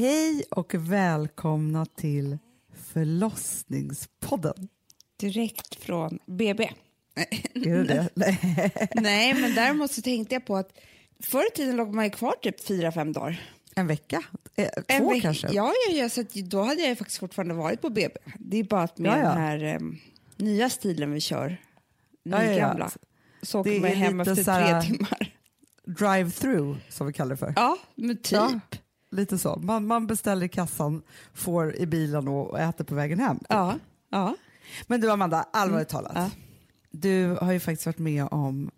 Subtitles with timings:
[0.00, 2.38] Hej och välkomna till
[2.92, 4.68] förlossningspodden.
[5.16, 6.70] Direkt från BB.
[7.54, 8.08] Är det det?
[8.14, 8.72] Nej.
[8.94, 10.78] Nej, men däremot så tänkte jag på att
[11.22, 13.42] förr i tiden låg man ju kvar typ fyra, fem dagar.
[13.74, 14.22] En vecka?
[14.56, 15.48] Eh, Två En veck- kanske?
[15.52, 18.14] Ja, ja, ja, så då hade jag ju faktiskt fortfarande varit på BB.
[18.38, 19.28] Det är bara att med Ja, ja.
[19.28, 19.98] den här em,
[20.36, 21.56] nya stilen vi kör,
[22.22, 22.50] Ja, ja, ja.
[22.50, 22.90] nygamla,
[23.42, 25.34] så åker man hem efter tre timmar.
[25.86, 27.52] Drive-through som vi kallar det för.
[27.56, 28.38] Ja, men typ.
[29.10, 29.56] Lite så.
[29.56, 31.02] Man, man beställer i kassan,
[31.34, 33.38] får i bilen och, äter på vägen hem.
[33.48, 33.78] Ja,
[34.10, 34.36] ja.
[34.86, 36.12] Men du Amanda, allvarligt talat.
[36.14, 36.30] ja.
[36.90, 38.70] Du har ju faktiskt varit med om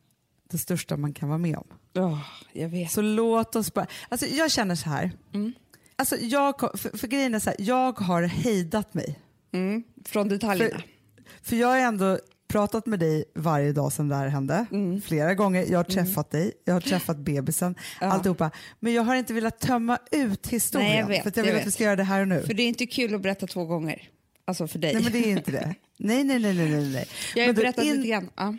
[0.50, 1.66] det största man kan vara med om.
[1.94, 2.18] Åh,
[2.52, 2.90] jag vet.
[2.90, 3.86] Så låt oss bara...
[4.08, 5.10] Alltså jag känner så här.
[5.34, 5.52] Mm.
[5.96, 9.18] Alltså jag, för, för grejen är så här, jag har hejdat mig.
[9.52, 10.78] Mm, från detaljerna.
[10.78, 10.84] För,
[11.42, 12.18] för jag har ändå
[12.52, 14.66] pratat med dig varje dag sedan det här hände.
[14.72, 15.00] Mm.
[15.02, 15.66] Flera gånger.
[15.70, 18.06] Jag har träffat dig, jag har träffat bebisen, Ja.
[18.06, 18.50] alltihopa.
[18.80, 20.88] Men jag har inte velat tömma ut historien.
[20.90, 21.62] Nej, jag vet, för att jag jag vill vet.
[21.62, 22.42] att vi ska göra det här och nu.
[22.42, 24.08] För det är inte kul att berätta två gånger.
[24.44, 24.94] Alltså för dig.
[24.94, 25.74] Nej men det är inte det.
[25.98, 27.06] Nej, nej, nej, nej, nej.
[27.34, 28.30] jag har berättat in- lite grann.
[28.36, 28.54] Ja.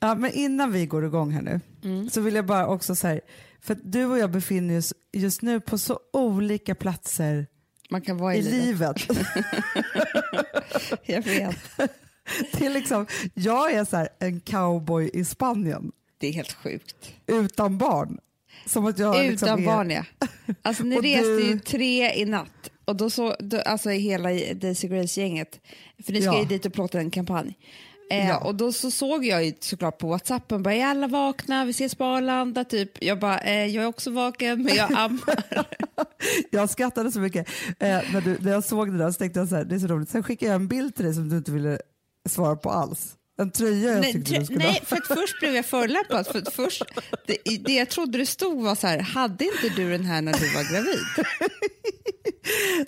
[0.00, 2.10] Ja, men innan vi går igång här nu Mm.
[2.10, 3.20] så vill jag bara också säga,
[3.60, 7.46] för att du och jag befinner oss just nu på så olika platser
[7.90, 9.08] Man kan vara i, i livet.
[9.08, 9.26] livet.
[11.06, 11.56] Jag vet.
[12.52, 17.12] det är liksom, jag är så här, en cowboy i Spanien Det är helt sjukt.
[17.26, 18.18] utan barn.
[18.66, 20.04] Som att jag liksom Utan är, barn, ja.
[20.62, 22.70] Alltså, ni reste du- ju tre i natt.
[22.84, 25.60] Och då så, då, alltså hela Daisy Grace-gänget,
[26.06, 26.38] för ni ska Ja.
[26.40, 27.58] ju dit och plåta en kampanj.
[28.10, 28.38] Eh, Ja.
[28.38, 31.94] Och då så såg jag ju såklart på Whatsappen, bara, är alla vakna, vi ses
[31.94, 33.02] på Arlanda, typ.
[33.04, 35.44] Jag bara, eh, jag är också vaken, men jag ammar.
[36.50, 37.48] Jag skrattade så mycket.
[37.68, 39.78] Eh, när, du, när jag såg det där så tänkte jag så här, det är
[39.78, 40.08] så roligt.
[40.08, 41.78] Sen skickade jag en bild till dig som du inte ville
[42.28, 43.12] svara på alls.
[43.38, 46.26] En tröja jag nej, tyckte du skulle nej, för att först blev jag förolämpad.
[46.26, 46.82] För att först,
[47.26, 50.32] det, det jag trodde det stod var så här, hade inte du den här när
[50.32, 50.98] du var gravid?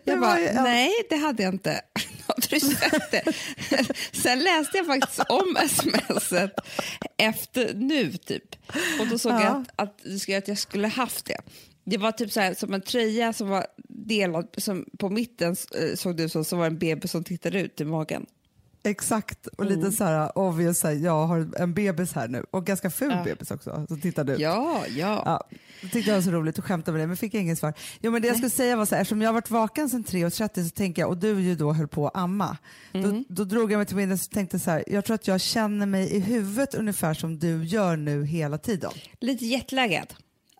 [0.05, 1.81] Det Jag var bara, nej det hade jag inte.
[3.11, 3.25] Det?
[4.13, 6.53] Sen läste jag faktiskt om smset
[7.17, 8.57] efter nu typ.
[9.01, 9.65] Och då såg jag Ja.
[9.77, 11.41] att, att, du skrev att jag skulle haft det.
[11.85, 15.95] Det var typ så här, som en tröja som var delad, som på mitten eh,
[15.95, 18.27] såg det ut som, som var en bebis som tittade ut i magen.
[18.83, 19.79] Exakt, och Mm.
[19.79, 23.11] lite så här obvious, så här, jag har en bebis här nu och ganska ful
[23.11, 23.25] Ja.
[23.25, 23.87] bebis också.
[23.89, 24.41] Så tittade ut.
[24.41, 25.23] Ja, ja.
[25.25, 25.59] Ja,
[25.93, 27.73] tyckte jag var så roligt att skämta med det men fick inget svar.
[28.01, 30.05] Jo, men det jag skulle säga var så här, eftersom jag har varit vaken sedan
[30.05, 32.57] 3.30 så tänker jag, och du ju då höll på att amma,
[32.93, 33.11] Mm.
[33.13, 35.41] då, då drog jag mig till minnes och tänkte så här, jag tror att jag
[35.41, 38.91] känner mig i huvudet ungefär som du gör nu hela tiden.
[39.21, 40.15] Lite jetlaggad.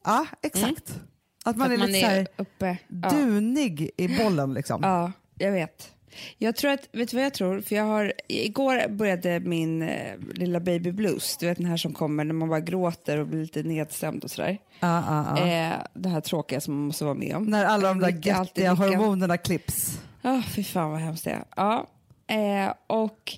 [0.05, 1.01] Ja, exakt.
[1.45, 2.79] Att man Att är man lite så här uppe.
[2.89, 3.11] Ja.
[3.11, 4.81] dunig i bollen liksom.
[4.83, 5.91] Ja, jag vet.
[6.39, 7.61] Jag tror att, vet du vad jag tror?
[7.61, 11.93] För jag har, igår började min eh, lilla baby blues, du vet den här som
[11.93, 14.59] kommer när man bara gråter och blir lite nedstämd och sådär.
[14.81, 15.47] Ja, ja, ja.
[15.47, 17.45] Eh, det här tråkiga som man måste vara med om.
[17.45, 20.01] När alla de där göttiga hormonerna klipps.
[20.23, 21.45] Ja, fy fan vad hemskt det är.
[21.57, 21.87] Ja,
[22.27, 23.33] eh, och,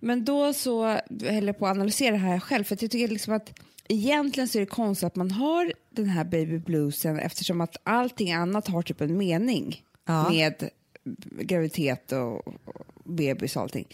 [0.00, 0.86] men då så
[1.22, 3.52] höll jag på att analysera det här själv, för jag tycker liksom att
[3.88, 8.32] egentligen så är det konstigt att man har den här baby bluesen eftersom att allting
[8.32, 9.82] annat har typ en mening
[10.30, 10.70] med
[11.40, 12.54] graviditet och, och
[13.04, 13.86] bebis och allting.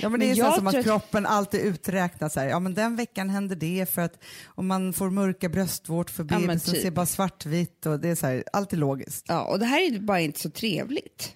[0.00, 2.74] Ja, men det Men är så som att kroppen alltid uträknar så här, ja men
[2.74, 6.82] den veckan händer det för att om man får mörka bröstvårtor för Ja, bebisen typ.
[6.82, 9.24] ser bara svartvitt och det är så här, alltid logiskt.
[9.28, 11.34] Ja, och det här är bara inte så trevligt.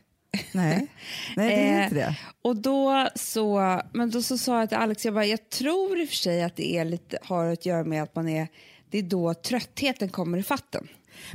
[0.53, 0.87] Nej,
[1.37, 2.17] nej det är Eh, inte det.
[2.43, 6.05] Och då så, men då så sa jag till Alex, jag, bara, jag tror i
[6.05, 8.49] och för sig att det är lite, har att göra med att man är,
[8.91, 10.89] det är då tröttheten kommer i fatten.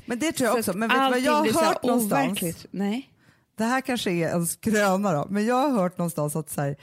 [0.05, 0.73] Men det tror jag Så också.
[0.79, 2.65] Men vet du vad jag har hört någonstans?
[2.71, 3.09] Nej.
[3.57, 6.75] Det här kanske är en skröna då, men jag har hört någonstans att så här,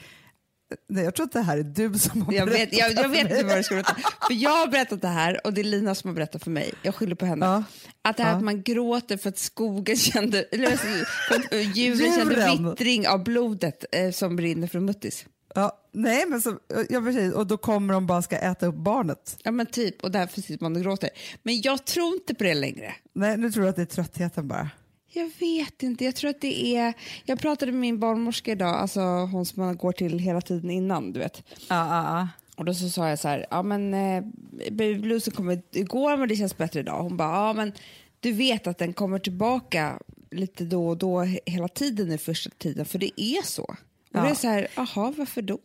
[0.89, 3.09] nej, jag tror att det här är du som har Jag berättat vet, jag, jag
[3.09, 3.95] vet inte vad du ska berätta.
[4.27, 6.73] För jag har berättat det här och det är Lina som har berättat för mig.
[6.83, 7.47] Jag skyller på henne.
[7.47, 7.65] Ja.
[8.03, 8.37] Att det här Ja.
[8.37, 13.85] att man gråter för att skogen kände, eller för att djuren kände vittring av blodet
[13.93, 15.27] eh, som brinner från muttis.
[15.55, 16.59] Ja, nej, men så,
[16.89, 19.37] ja, precis, och då kommer de bara ska äta upp barnet.
[19.43, 21.11] Ja men typ, och därför sitter man och gråter.
[21.43, 22.95] Men jag tror inte på det längre.
[23.13, 24.71] Nej, nu tror jag att det är tröttheten bara.
[25.15, 26.95] Jag vet inte, jag tror att det är...
[27.25, 31.13] Jag pratade med min barnmorska idag, alltså hon som man går till hela tiden innan,
[31.13, 31.43] du vet.
[31.51, 32.29] Ja, ja, ja.
[32.57, 34.25] Och då så sa jag så här, ja men eh,
[34.71, 37.03] baby bluesen kom igår men det känns bättre idag.
[37.03, 37.73] Hon bara, ja men
[38.21, 39.99] du vet att den kommer tillbaka
[40.31, 43.63] lite då och då he- hela tiden i första tiden, för det är så.
[43.63, 43.77] Och
[44.11, 44.23] Ja.
[44.23, 45.59] det är så här, jaha varför då?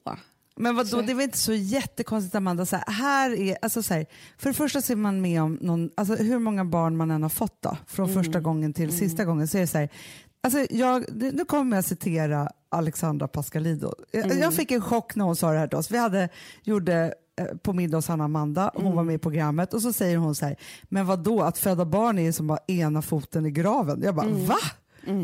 [0.60, 3.84] Men vadå, Så- det är väl inte så jättekonstigt Amanda, så här, här är, alltså
[3.84, 4.06] så här,
[4.38, 7.30] för det första ser man med om någon, alltså hur många barn man än har
[7.30, 8.24] fått då, från Mm.
[8.24, 9.90] första gången till sista gången så är det så här,
[10.44, 13.94] alltså jag, nu kommer jag citera Alexandra Pascalido.
[14.12, 14.40] Jag, Mm.
[14.40, 15.92] jag fick en chock när hon sa det här till oss.
[15.92, 16.30] Vi hade,
[16.64, 18.96] gjorde eh, på middag hos Anna Amanda, hon Mm.
[18.96, 21.86] var med i programmet och så säger hon så här, men vad då att föda
[21.86, 24.02] barn är som att ha ena foten i graven.
[24.04, 24.46] Jag bara, Mm.
[24.46, 24.56] va?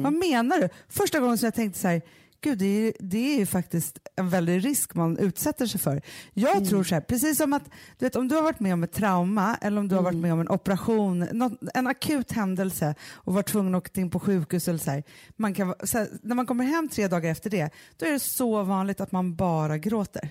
[0.03, 0.69] Vad menar du?
[0.89, 2.01] Första gången som jag tänkte så här,
[2.45, 6.01] gud det är, det är ju faktiskt en väldig risk man utsätter sig för.
[6.33, 7.63] Jag tror så här, precis som att
[7.99, 10.17] du vet, om du har varit med om ett trauma eller om du har varit
[10.17, 14.19] med om en operation, något, en akut händelse och varit tvungen att åka in på
[14.19, 15.03] sjukhus eller så här,
[15.35, 18.19] man kan, så här, när man kommer hem tre dagar efter det, då är det
[18.19, 20.29] så vanligt att man bara gråter.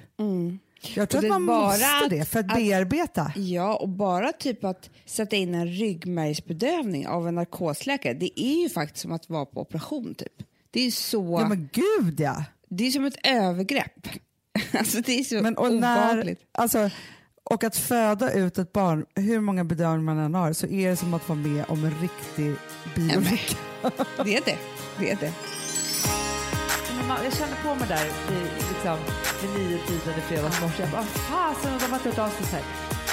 [0.95, 3.33] Jag tror att man måste att- det för att, att- bearbeta.
[3.37, 8.69] Ja, och bara typ att sätta in en ryggmärgsbedövning av en narkosläkare, det är ju
[8.69, 10.43] faktiskt som att vara på operation typ.
[10.75, 12.45] Det är så, Ja men gud ja!
[12.71, 14.09] det är som ett övergrepp.
[14.79, 16.41] Alltså det är så Men och, när, obehagligt.
[16.53, 16.91] alltså,
[17.45, 20.97] och att föda ut ett barn, hur många bedömningar man än har, så är det
[20.97, 22.55] som att vara med om en riktig
[22.95, 23.57] bilolycka.
[24.25, 24.59] Det är det.
[24.99, 25.33] det, är det.
[27.09, 28.99] Man- Jag kände på mig där vid, liksom,
[29.43, 30.83] vid nio tiden i fredags morse.
[30.83, 31.05] Jag bara, "Ah,
[31.55, 32.63] fasen de har inte hört av sig.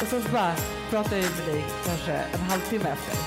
[0.02, 0.56] Och sen så bara
[0.90, 3.18] pratade jag med dig kanske en halvtimme efter.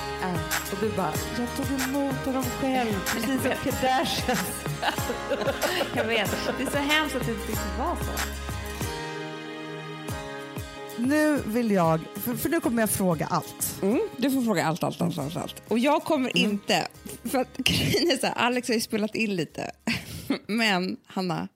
[0.71, 4.65] Och du bara, jag tog emot honom själv, precis som Kardashians.
[5.95, 6.31] Jag vet.
[6.57, 8.45] Det är så hemskt att det inte var så.
[10.97, 13.79] Nu vill jag, för, för nu kommer jag fråga allt.
[13.81, 15.63] Mm, du får fråga allt, allt, allt, allt, allt.
[15.67, 16.87] Och jag kommer inte,
[17.23, 19.71] för att grejen är så här, Alex har ju spelat in lite.
[20.47, 21.47] Men Hanna,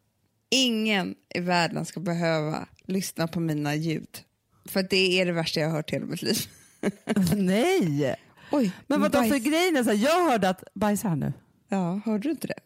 [0.50, 4.20] ingen i världen ska behöva lyssna på mina ljud.
[4.66, 6.38] För det är det värsta jag har hört i hela mitt liv.
[7.36, 8.16] Nej!
[8.52, 9.32] Oj, Men vad bajs.
[9.32, 11.34] för grejen är så här, jag hörde att, bajsar han nu?
[11.68, 12.60] Ja, hörde du inte det?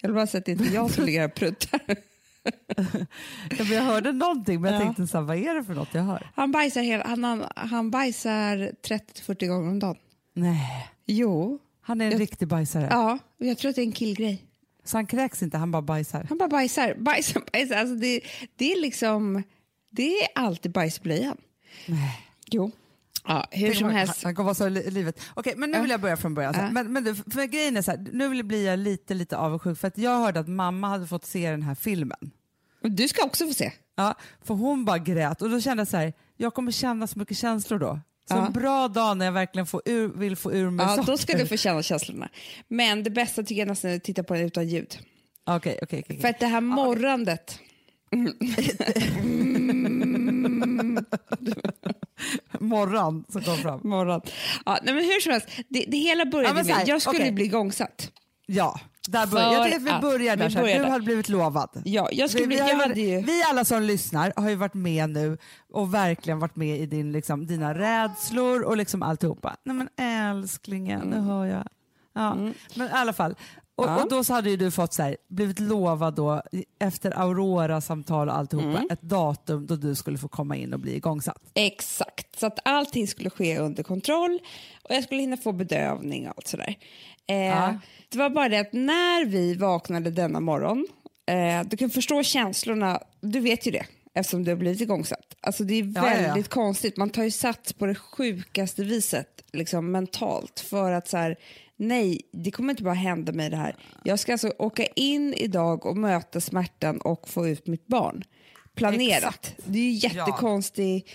[0.00, 1.80] Jag vill bara säga att det inte är jag som ligger här och pruttar.
[3.58, 4.84] Ja, jag hörde någonting men jag Ja.
[4.84, 6.30] tänkte så här, vad är det för något jag hör?
[6.34, 9.96] Han bajsar, hela, han, han, han bajsar 30-40 gånger om dagen.
[10.34, 11.58] Nej, Jo.
[11.80, 12.88] han är en Jag- riktig bajsare.
[12.90, 14.44] Ja, och jag tror att det är en killgrej.
[14.84, 16.26] Så han kräks inte, han bara bajsar.
[16.28, 17.76] Han bara bajsar, bajsar, bajsar.
[17.76, 18.20] Alltså det,
[18.56, 19.42] det är liksom,
[19.90, 21.36] det är alltid bajs i blöjan.
[21.86, 22.20] Nej.
[22.46, 22.70] Jo.
[23.28, 24.24] Ja, hur Tänk som helst.
[24.24, 25.20] Han kommer vara så i li- livet.
[25.34, 26.54] Okej, men nu vill jag börja från början.
[26.58, 26.70] Ja.
[26.70, 29.78] Men, men för grejen är så här, nu vill jag bli jag lite, lite avundsjuk
[29.78, 32.30] för att jag hörde att mamma hade fått se den här filmen.
[32.82, 33.72] Du ska också få se.
[33.96, 34.14] Ja,
[34.44, 37.36] för hon bara grät och då kände jag så här, jag kommer känna så mycket
[37.36, 38.00] känslor då.
[38.28, 38.46] Så Ja.
[38.46, 41.12] en bra dag när jag verkligen får ur, vill få ur mig Ja, saker.
[41.12, 42.28] då ska du få känna känslorna.
[42.68, 44.98] Men det bästa tycker jag nästan är att titta på den utan ljud.
[45.44, 46.20] Okej, okej, okej.
[46.20, 47.58] För att det här morrandet,
[52.60, 53.80] Morgon som kom fram.
[53.84, 54.20] morgon.
[54.66, 57.02] Ja, nej, men hur som helst, det, det hela Ja, började så här, med, jag
[57.02, 57.32] skulle okej.
[57.32, 58.10] bli igångsatt.
[58.46, 59.52] Ja, där börjar.
[59.52, 60.48] jag tycker att vi börjar där.
[60.48, 61.82] vi börjar Du har blivit lovad.
[61.84, 64.54] Ja, jag skulle Vi, bli, vi, har jag ju vi alla som lyssnar har ju
[64.56, 65.38] varit med nu
[65.72, 69.56] och verkligen varit med i din, liksom, dina rädslor och liksom alltihopa.
[69.64, 71.64] Nej men älsklingen, nu hör jag.
[72.18, 72.34] Ja,
[72.74, 73.34] Men i alla fall.
[73.74, 73.96] Och, Mm.
[73.96, 74.02] Ja.
[74.04, 76.42] och då så hade ju du fått så här, blivit lovad då
[76.80, 78.88] efter Aurora-samtal och alltihopa Mm.
[78.90, 81.42] ett datum då du skulle få komma in och bli igångsatt.
[81.54, 84.38] Exakt, så att allting skulle ske under kontroll
[84.82, 86.74] och jag skulle hinna få bedövning och allt sådär.
[87.26, 87.78] Eh, Ja.
[88.08, 90.86] Det var bara det att när vi vaknade denna morgon,
[91.26, 95.34] eh, du kan förstå känslorna, du vet ju det eftersom du har blivit igångsatt.
[95.40, 96.22] Alltså det är Ja, ja, ja.
[96.22, 101.16] väldigt konstigt, man tar ju sats på det sjukaste viset liksom mentalt för att så
[101.16, 101.36] här,
[101.78, 103.76] nej, det kommer inte bara hända mig det här.
[104.04, 108.24] Jag ska alltså åka in idag och möta smärtan och få ut mitt barn.
[108.74, 109.16] Planerat.
[109.24, 109.54] Exakt.
[109.64, 111.10] Det är ju jättekonstig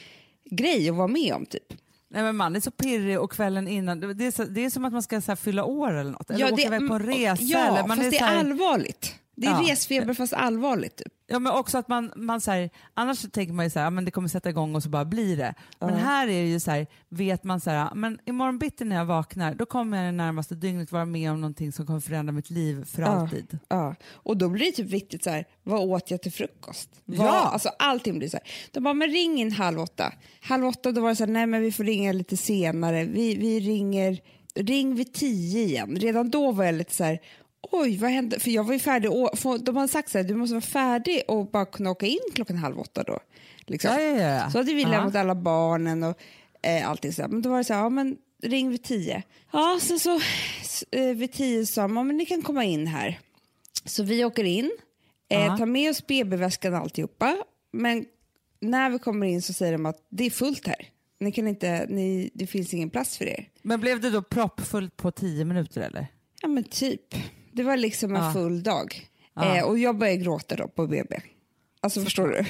[0.52, 1.74] grej att vara med om typ.
[2.10, 4.86] Nej, men man är så pirrig och kvällen innan, det är, så, det är som
[4.86, 6.30] att man ska så fylla år eller något.
[6.30, 7.44] Eller Ja, åka det- iväg på en mm, resa.
[7.44, 9.16] Ja, eller man fast är det är här, allvarligt.
[9.44, 9.72] Det är Ja.
[9.72, 10.96] resfeber fast allvarligt.
[10.96, 11.14] Typ.
[11.28, 13.90] Ja, men också att man, man så här, annars så tänker man ju så här,
[13.90, 15.54] men det kommer sätta igång och så bara blir det.
[15.80, 18.96] Men här är det ju så här, vet man så här, men imorgon bitti när
[18.96, 22.32] jag vaknar, då kommer jag det närmaste dygnet vara med om någonting som kommer förändra
[22.32, 23.60] mitt liv för alltid.
[23.68, 23.96] Ja.
[24.12, 26.90] Och då blir det typ viktigt så här, vad åt jag till frukost?
[27.06, 27.32] Vad, Ja.
[27.32, 28.48] Alltså allting blir så här.
[28.72, 30.14] De bara, men ring in halv åtta.
[30.42, 33.06] Halv åtta då var det så här, nej men vi får ringa lite senare.
[33.06, 34.20] Vi, vi ringer,
[34.56, 35.96] ring vid tio igen.
[35.96, 37.20] Redan då var jag lite så här,
[37.72, 38.40] oj vad hände?
[38.40, 41.22] För jag var ju färdig, och, de hade sagt så här, du måste vara färdig
[41.28, 43.20] och bara kunna åka in klockan halv åtta då.
[43.60, 43.92] Liksom.
[43.92, 44.52] Ja, ja, ja.
[44.52, 46.18] Så hade vi lämnat alla barnen och
[46.64, 47.30] eh, allting sådär.
[47.30, 49.24] Men då var det så här, ja men ring vid tio.
[49.52, 50.20] Ja, sen så
[50.92, 53.20] eh, vid tio sa ja men ni kan komma in här.
[53.86, 54.72] Så vi åker in,
[55.30, 57.38] eh, tar med oss BB-väskan och alltihopa.
[57.72, 58.06] Men
[58.60, 60.90] när vi kommer in så säger de att det är fullt här.
[61.20, 63.50] Ni kan inte, ni, det finns ingen plats för er.
[63.62, 66.08] Men blev det då proppfullt på tio minuter eller?
[66.42, 67.16] Ja men typ.
[67.54, 68.34] Det var liksom en Ja.
[68.34, 69.10] full dag.
[69.34, 69.58] Ja.
[69.58, 71.20] Eh, och jag började gråta då på BB.
[71.82, 72.46] Alltså förstår du?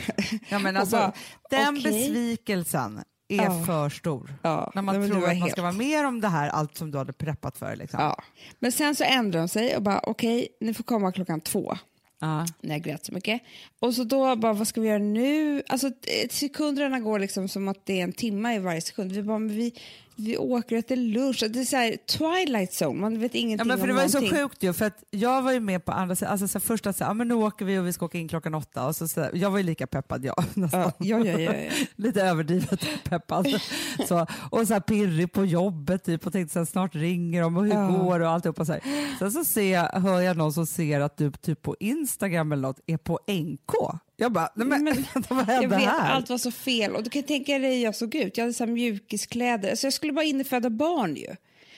[0.49, 1.13] Ja, men alltså, bara,
[1.49, 1.83] den okej.
[1.83, 3.63] besvikelsen är Ja.
[3.65, 4.33] för stor.
[4.41, 6.91] Ja, När man tror att man helt- ska vara mer om det här, allt som
[6.91, 7.75] du hade preppat för.
[7.75, 7.99] Liksom.
[7.99, 8.17] Ja.
[8.59, 11.77] Men sen så ändrade de sig och bara okej, ni får komma klockan två.
[12.19, 12.45] Ja.
[12.61, 13.41] när jag grät så mycket.
[13.79, 15.61] Och så då bara, vad ska vi göra nu?
[15.67, 15.91] Alltså
[16.29, 19.11] sekunderna går liksom som att det är en timme i varje sekund.
[19.11, 19.73] Vi bara, men vi,
[20.15, 21.43] vi åker och äter lunch.
[21.49, 24.03] Det är så här twilight zone, man vet Ja, ingenting men för om det var
[24.03, 24.39] ju så någonting.
[24.41, 26.93] sjukt ju, för att jag var ju med på andra sidan, alltså så här, första
[26.93, 28.95] så här, ja, men nu åker vi och vi ska åka in klockan åtta och
[28.95, 30.81] så, så här, jag var ju lika peppad jag nästan.
[30.81, 31.71] Ja, ja, ja, ja, ja.
[31.95, 33.47] Lite överdrivet peppad.
[34.07, 37.57] så, och så här pirrig på jobbet typ, och tänkte så här, snart ringer de
[37.57, 37.87] och hur Ja.
[37.87, 38.65] går och alltihopa.
[38.65, 38.81] Så här.
[39.19, 42.61] Sen så ser jag, hör jag någon som ser att du typ på Instagram eller
[42.61, 43.73] något är på NK.
[44.17, 46.11] Jag bara, nej men, Men- vad hände vet, här?
[46.11, 46.95] allt var så fel.
[46.95, 48.37] Och du kan tänka dig hur jag såg ut.
[48.37, 49.69] Jag hade så mjukiskläder.
[49.69, 51.27] Alltså jag skulle bara in och föda barn ju.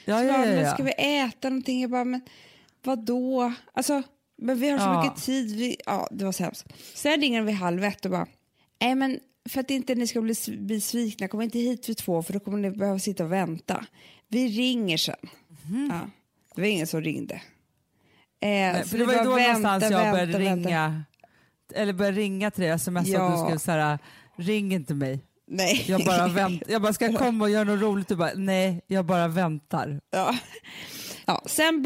[0.05, 0.73] ja, Så ja, bara, ja, ja.
[0.73, 1.81] ska vi äta någonting?
[1.81, 2.21] Jag bara, men
[2.83, 3.53] vadå?
[3.73, 4.03] Alltså,
[4.37, 5.03] men vi har så Ja.
[5.03, 5.55] mycket tid.
[5.55, 6.65] Vi, ja, det var så hemskt.
[6.93, 8.27] Sen ringer de vid halv ett och bara,
[8.81, 12.23] nej men för att inte ni ska bli sv- besvikna, kom inte hit vid två
[12.23, 13.85] för då kommer ni behöva sitta och vänta.
[14.27, 15.15] Vi ringer sen.
[15.65, 15.89] Mhm.
[15.93, 16.09] Ja,
[16.55, 17.35] det var ingen som ringde.
[17.35, 17.41] Eh,
[18.49, 20.69] Nej, så för det var ju då vänta, någonstans jag började vänta.
[20.69, 21.03] ringa,
[21.73, 23.29] eller började ringa till dig, smsa Ja.
[23.31, 23.99] du skrev så här,
[24.37, 25.19] ring inte mig.
[25.47, 25.85] Nej.
[25.87, 26.71] Jag bara väntar.
[26.71, 28.07] Jag bara, ska jag komma och göra något roligt?
[28.07, 29.99] Du bara, nej, jag bara väntar.
[30.11, 30.35] Ja.
[31.25, 31.83] Ja, sen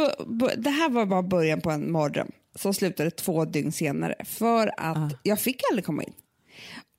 [0.57, 4.97] det här var bara början på en mardröm som slutade två dygn senare för att
[4.97, 5.09] Ah.
[5.23, 6.13] jag fick aldrig komma in.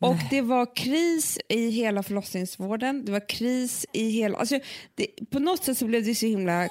[0.03, 4.39] Och det var kris i hela förlossningsvården, det var kris i hela...
[4.39, 4.59] Alltså
[4.95, 6.69] det, på något sätt så blev det så himla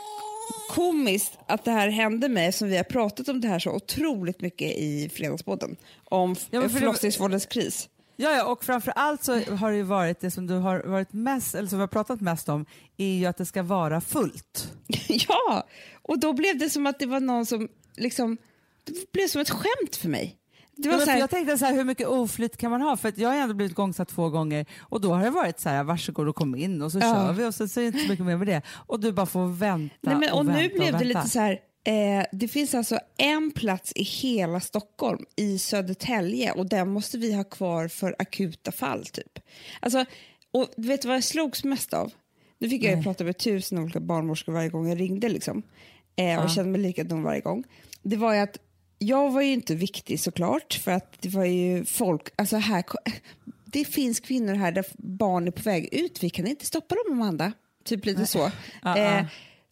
[0.70, 4.42] komiskt att det här hände mig som vi har pratat om det här så otroligt
[4.42, 7.90] mycket i Fredagspodden om Ja, förlossningsvårdens kris.
[8.16, 11.14] Ja, ja, och framför allt så har det ju varit det som du har varit
[11.14, 12.66] mest, eller som vi har pratat mest om,
[12.98, 14.74] är ju att det ska vara fullt.
[15.08, 15.68] ja,
[16.02, 18.38] och då blev det som att det var någon som liksom...
[18.84, 20.39] Det blev som ett skämt för mig.
[20.82, 22.82] Det Ja, var men så här, jag tänkte så här, hur mycket oflyt kan man
[22.82, 22.98] ha?
[22.98, 25.70] För att jag har ändå blivit gångsatt två gånger och då har det varit så
[25.70, 27.02] här, varsågod och kom in och så Ja.
[27.16, 28.62] kör vi och så, så är det inte så mycket mer med det.
[28.88, 31.30] Och du bara får vänta Nej, men, och och nu vänta blev och det lite
[31.30, 31.52] så här,
[31.88, 37.34] eh, det finns alltså en plats i hela Stockholm, i Södertälje, och den måste vi
[37.34, 39.06] ha kvar för akuta fall.
[39.06, 39.40] typ.
[39.80, 40.06] Alltså,
[40.52, 42.12] och vet du vad jag slogs mest av?
[42.60, 45.64] Nu fick jag ju prata med tusen olika barnmorskor varje gång jag ringde liksom,
[46.16, 47.64] eh, och kände mig likadan varje gång.
[48.04, 48.58] Det var ju att
[49.00, 52.84] jag var ju inte viktig såklart, för att det var ju folk, alltså här,
[53.66, 57.14] det finns kvinnor här där barn är på väg ut, vi kan inte stoppa dem
[57.14, 57.52] Amanda.
[57.84, 58.52] Typ lite så.
[58.84, 59.26] Ja, Eh, ja.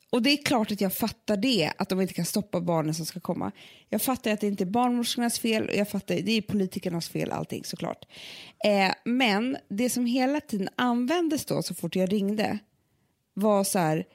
[0.09, 3.05] och det är klart att jag fattar det, att de inte kan stoppa barnen som
[3.05, 3.51] ska komma.
[3.89, 7.31] Jag fattar att det inte är barnmorskornas fel och jag fattar det är politikernas fel
[7.31, 8.05] allting såklart.
[8.65, 12.59] Eh, men det som hela tiden användes då så fort jag ringde
[13.33, 14.05] var så här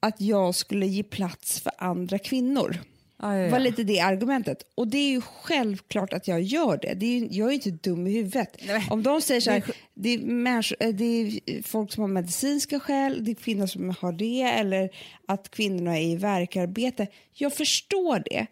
[0.00, 2.78] att jag skulle ge plats för andra kvinnor.
[3.22, 3.50] Ja, ja.
[3.50, 4.62] var lite det argumentet.
[4.74, 6.94] Och det är ju självklart att jag gör det.
[6.94, 8.56] det är ju, jag är ju inte dum i huvudet.
[8.66, 9.62] Nej, Om de säger så här,
[9.94, 13.94] det är, människor, eh, det är folk som har medicinska skäl, det är kvinnor som
[14.00, 14.90] har det eller
[15.26, 17.06] att kvinnorna är i verkarbete.
[17.32, 18.46] Jag förstår det.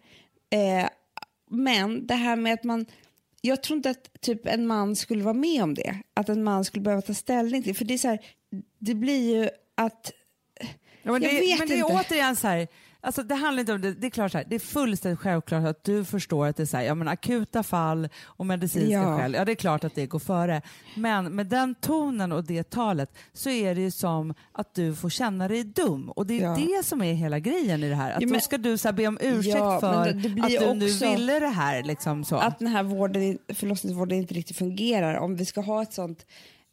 [0.57, 0.89] Eh,
[1.49, 2.85] men det här med att man...
[3.41, 5.97] Jag tror inte att typ en man skulle vara med om det.
[6.13, 7.75] Att en man skulle behöva ta ställning till.
[7.75, 8.19] För det är så här,
[8.79, 10.11] det blir ju att...
[11.03, 11.93] Ja, men Jag det, vet men det är inte.
[11.93, 12.67] återigen så här,
[13.01, 15.65] alltså det handlar inte om det, det är klart så här, det är fullständigt självklart
[15.65, 19.17] att du förstår att det är så här, ja men akuta fall och medicinska Ja.
[19.17, 20.61] skäl, ja det är klart att det går före.
[20.95, 25.09] Men med den tonen och det talet så är det ju som att du får
[25.09, 26.57] känna dig dum och det är Ja.
[26.77, 28.11] det som är hela grejen i det här.
[28.11, 30.41] Att Ja, då men- ska du så här, be om ursäkt Ja, för det- det
[30.41, 31.83] att du nu ville det här.
[31.83, 32.35] Liksom så.
[32.35, 35.15] att den här vården, förlossningsvården inte riktigt fungerar.
[35.17, 36.25] Om vi ska ha ett sånt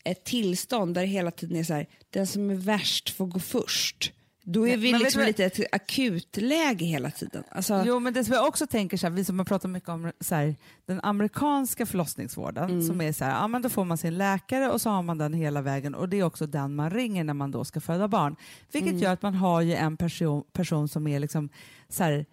[0.05, 3.39] ett tillstånd där det hela tiden är så här, den som är värst får gå
[3.39, 4.13] först.
[4.51, 7.45] Då är vi men liksom lite ett akutläge hela tiden.
[7.51, 9.89] Alltså, Jo, men det som jag också tänker, så här, vi som har pratat mycket
[9.89, 12.83] om så här, den amerikanska förlossningsvården, Mm.
[12.83, 15.19] som är så här, ja, men då får man sin läkare och så har man
[15.19, 18.09] den hela vägen och det är också den man ringer när man då ska föda
[18.09, 18.37] barn.
[18.73, 19.03] Vilket Mm.
[19.03, 21.49] gör att man har ju en person, person som är liksom
[21.89, 22.27] så här,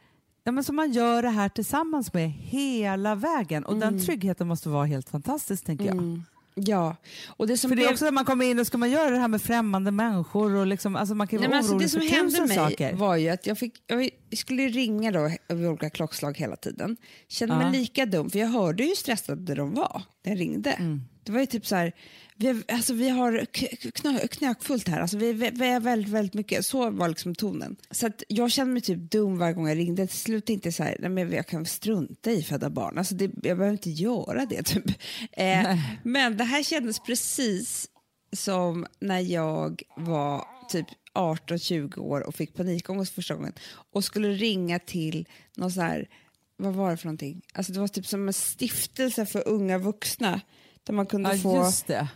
[0.48, 4.70] Ja, men som man gör det här tillsammans med hela vägen och den tryggheten måste
[4.70, 6.22] vara helt fantastisk tänker jag.
[6.56, 6.96] Ja,
[7.28, 9.10] och det som För det är också när man kommer in och ska man göra
[9.10, 11.90] det här med främmande människor och liksom, alltså man kan Nej, vara alltså, orolig det
[11.90, 12.94] som för hände tusen mig saker.
[12.94, 16.98] var ju att jag, fick, jag skulle ringa då vid olika klockslag hela tiden.
[17.28, 17.60] Kände Ja.
[17.60, 20.72] mig lika dum, för jag hörde ju hur stressade de var när jag ringde.
[20.72, 21.02] Mm.
[21.24, 21.92] Det var ju typ så här,
[22.38, 23.46] vi har, alltså, vi har
[23.92, 26.66] knö, knökfullt här, alltså, vi, vi, är väldigt, väldigt mycket.
[26.66, 27.76] Så var liksom tonen.
[27.92, 30.08] Så jag kände mig typ dum varje gång jag ringde.
[30.08, 32.98] Till slut jag så här, nej, men jag kan strunta i födda barn.
[32.98, 34.64] Alltså, det, jag behöver inte göra det.
[34.64, 34.86] Typ.
[35.32, 37.90] Eh, men det här kändes precis
[38.34, 43.54] som när jag var typ 18-20 år och fick panikångest första gången
[43.92, 45.28] och skulle ringa till
[45.58, 46.10] någon så här,
[46.58, 47.42] vad var det för någonting?
[47.54, 50.42] Alltså det var typ som en stiftelse för unga vuxna
[50.86, 51.72] där man kunde Ja, få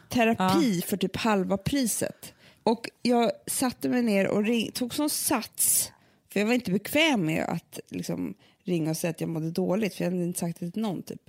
[0.09, 2.33] terapi för typ halva priset.
[2.63, 5.91] Och jag satte mig ner och ring, tog som sats,
[6.33, 8.33] för jag var inte bekväm med att liksom,
[8.63, 11.03] ringa och säga att jag mådde dåligt, för jag hade inte sagt det till någon.
[11.03, 11.21] Typ.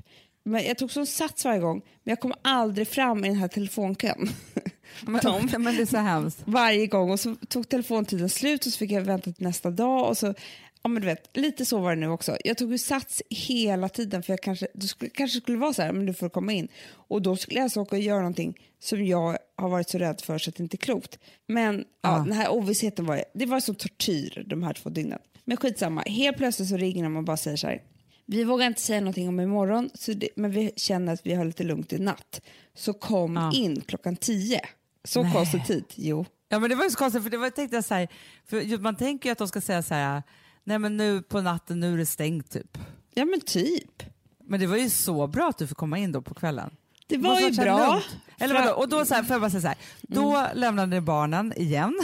[0.43, 3.49] Men jag tog som sats varje gång, men jag kom aldrig fram i den här
[3.49, 4.31] telefonkön.
[5.07, 5.21] Men,
[5.63, 6.43] men det är så hemskt.
[6.45, 10.09] varje gång och så tog telefontiden slut och så fick jag vänta till nästa dag
[10.09, 10.35] och så
[10.83, 12.37] Ja, men du vet, lite så var det nu också.
[12.45, 15.83] Jag tog ju sats hela tiden för jag kanske, det skulle, kanske skulle vara så
[15.83, 16.69] här, men du får komma in.
[16.93, 20.21] Och då skulle jag alltså åka och göra någonting som jag har varit så rädd
[20.21, 21.19] för så att det inte är klokt.
[21.47, 21.85] Men ja,
[22.17, 22.19] Ja.
[22.25, 25.19] den här ovissheten var, det var som tortyr de här två dygnen.
[25.45, 27.83] Men skitsamma, helt plötsligt så ringer de och bara säger så här.
[28.27, 31.45] Vi vågar inte säga någonting om imorgon, så det, men vi känner att vi har
[31.45, 32.41] lite lugnt i natt.
[32.75, 33.53] Så kom Ja.
[33.55, 34.61] in klockan tio.
[35.05, 35.33] Så Nej.
[35.33, 36.25] konstig tid, jo.
[36.49, 38.09] Ja men det var ju så konstigt för det var, tänkte jag så här,
[38.47, 40.23] för man tänker ju att de ska säga så här,
[40.71, 42.79] nej men nu på natten, nu är det stängt typ.
[43.15, 44.03] Ja men typ.
[44.45, 46.71] Men det var ju så bra att du fick komma in då på kvällen.
[47.07, 47.87] Det var ju bra.
[47.91, 48.05] lugnt.
[48.39, 48.73] Eller vadå?
[48.75, 52.01] Och då så här, jag bara säga så här, då lämnade ni barnen igen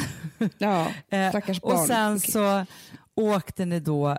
[0.58, 1.72] Ja, Eh, stackars barn.
[1.80, 2.30] och sen Okej.
[2.32, 2.66] så
[3.14, 4.16] åkte ni då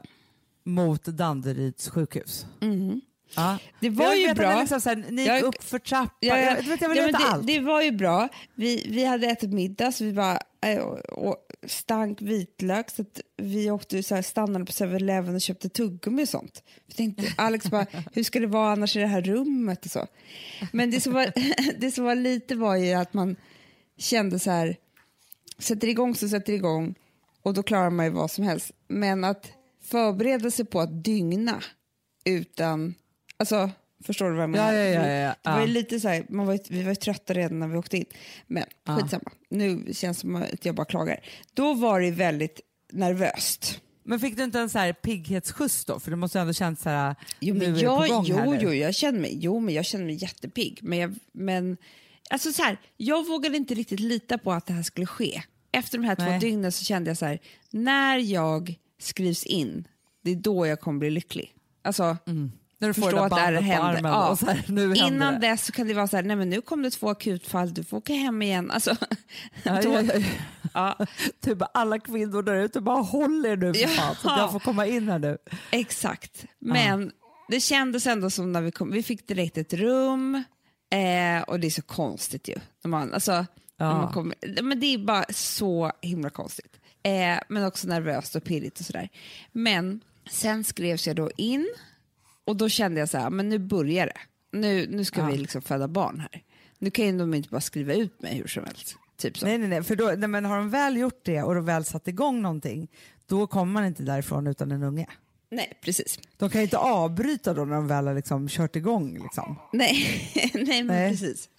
[0.64, 2.46] mot Danderyds sjukhus.
[2.60, 3.02] Mhm.
[3.36, 3.58] Ja.
[3.80, 4.54] Det var jag ju vet att bra.
[4.56, 6.46] ni Liksom här, ni gick Jag- upp för trappan, Ja, ja.
[6.56, 7.48] jag, vet, jag vill Ja, veta det, allt.
[7.48, 8.28] det var ju bra.
[8.56, 11.36] Vi, vi hade ätit middag så vi bara eh, och, och
[11.68, 16.30] stank vitlök så att vi åkte så här, stannade på 7-Eleven och köpte tuggummi och
[16.30, 16.64] sånt.
[16.88, 20.08] Vi tänkte, Alex bara, hur ska det vara annars i det här rummet och så.
[20.72, 21.32] Men det som var,
[21.80, 23.36] det som var lite var ju att man
[23.98, 24.76] kände så här,
[25.60, 26.96] sätter igång så sätter igång
[27.42, 28.72] och då klarar man ju vad som helst.
[28.88, 29.52] Men att
[29.84, 31.64] förbereda sig på att dygna
[32.26, 32.96] utan,
[33.40, 33.70] alltså
[34.04, 34.74] förstår du vad jag menar?
[34.74, 37.34] Ja, ja, ja, ja, Det var lite så här, man var vi var ju trötta
[37.34, 38.06] redan när vi åkte in.
[38.48, 38.96] Men Ja.
[38.98, 41.20] skitsamma, nu känns det som att jag bara klagar.
[41.54, 43.82] Då var det väldigt nervöst.
[44.04, 46.00] Men fick du inte en så här pigghetsskjuts då?
[46.00, 48.14] För du måste ju ändå känt så här, Jo, nu men är det jag, på
[48.14, 48.60] gång här jo, nu.
[48.62, 50.80] jo, jag känner mig, jo, men jag känner mig jättepigg.
[50.82, 51.78] Men, jag, men
[52.30, 55.42] alltså så här, jag vågade inte riktigt lita på att det här skulle ske.
[55.72, 56.40] Efter de här två Nej.
[56.40, 57.40] dygnen så kände jag så här,
[57.72, 59.88] när jag skrivs in,
[60.24, 61.54] det är då jag kommer bli lycklig.
[61.82, 62.18] Alltså,
[62.80, 64.10] När du får förstå att det här händer.
[64.10, 64.38] Ja.
[64.48, 65.40] här, nu Innan det.
[65.40, 67.84] dess så kan det vara så här, nej men nu kom det två akutfall, du
[67.84, 68.72] får åka hem igen.
[68.72, 68.96] Alltså,
[69.64, 70.22] Ja, då- ja,
[70.74, 71.06] ja.
[71.42, 74.60] Typ alla kvinnor där ute, bara håll er nu för fan så att jag får
[74.60, 75.38] komma in här nu.
[75.72, 76.46] exakt.
[76.60, 77.12] Men
[77.50, 80.36] det kändes ändå som när vi kom, vi fick direkt ett rum
[80.94, 82.56] eh, och det är så konstigt ju.
[82.84, 83.46] När man, alltså,
[83.80, 86.80] när man kommer, men det är bara så himla konstigt.
[87.04, 89.10] Eh, men också nervöst och pirrigt och sådär.
[89.52, 91.68] Men sen skrevs jag då in
[92.48, 94.18] och då kände jag så här, men nu börjar det.
[94.58, 95.26] Nu, nu ska Ja.
[95.28, 96.42] vi liksom föda barn här.
[96.80, 98.96] Nu kan ju de inte bara skriva ut mig hur som helst.
[99.18, 99.46] Typ så.
[99.46, 101.86] Nej, nej, nej, för då, nej, men har de väl gjort det och de väl
[101.86, 102.88] satt igång någonting,
[103.26, 105.08] då kommer man inte därifrån utan en unge.
[105.52, 106.20] Nej, precis.
[106.38, 109.14] De kan ju inte avbryta då när de väl har liksom kört igång.
[109.24, 109.56] Liksom.
[109.74, 110.06] Nej,
[110.54, 111.12] nej men Nej.
[111.12, 111.50] precis.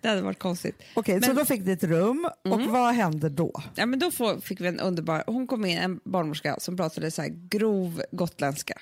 [0.00, 0.82] Det hade varit konstigt.
[0.94, 3.62] Okej, så Men- då fick ni ett rum och vad hände då?
[3.74, 4.10] Ja, men då
[4.42, 5.24] fick vi en underbar...
[5.26, 8.74] Hon kom in, en barnmorska som pratade så här grov gotländska.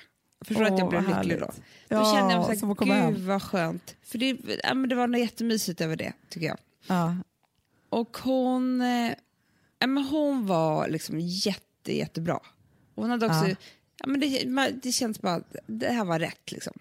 [0.45, 1.45] Förstår du att jag blev lycklig då?
[1.45, 1.61] härligt.
[1.87, 3.27] Då Ja, kände jag som så att här, komma gud hem.
[3.27, 3.95] vad skönt.
[4.03, 6.57] För det, ja, men det var något jättemysigt över det, tycker jag.
[6.87, 7.15] Ja.
[7.89, 9.11] Och hon, eh,
[9.79, 12.39] ja, men hon var liksom jätte, jättebra.
[12.95, 13.55] Hon hade också, Ja.
[13.99, 14.07] ja.
[14.07, 16.73] men det, det känns bara, det här var rätt liksom.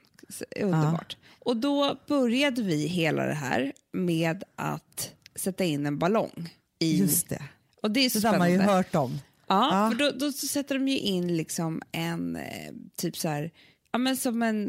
[0.61, 1.17] Underbart.
[1.39, 6.55] Och då började vi hela det här med att sätta in en ballong.
[6.79, 7.43] I, Just det,
[7.83, 9.19] och det är så det där har man ju hört om.
[9.49, 9.91] Ja, Ja.
[9.91, 13.51] för då, då sätter de ju in liksom en eh, typ så här,
[13.93, 14.69] ja men som en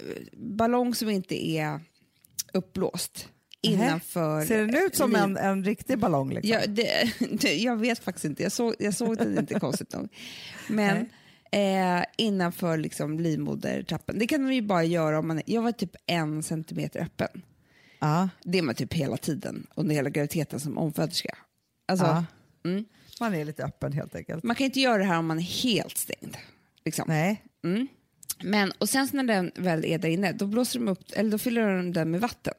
[0.00, 1.80] eh, ballong som inte är
[2.52, 3.28] uppblåst
[3.60, 4.44] innanför.
[4.44, 6.30] Ser den ut som en, en riktig ballong?
[6.34, 6.50] Liksom?
[6.50, 10.08] Ja, det, det, jag vet faktiskt inte, jag såg, jag såg den inte konstigt nog.
[10.68, 10.96] Men
[11.52, 14.18] eh, innanför liksom livmodertrappen.
[14.18, 17.42] Det kan man ju bara göra om man jag var typ en centimeter öppen.
[17.98, 18.28] Ja.
[18.44, 21.36] Det är man typ hela tiden under hela graviditeten som omföderska.
[21.88, 22.24] Alltså, Ja.
[22.70, 22.84] mm.
[23.20, 24.44] Man är lite öppen helt enkelt.
[24.44, 26.36] Man kan inte göra det här om man är helt stängd.
[26.84, 27.04] Liksom.
[27.08, 27.42] Nej.
[27.64, 27.88] Mm.
[28.42, 31.30] Men, och sen så när den väl är där inne, då, blåser de upp, eller
[31.30, 32.54] då fyller de den med vatten.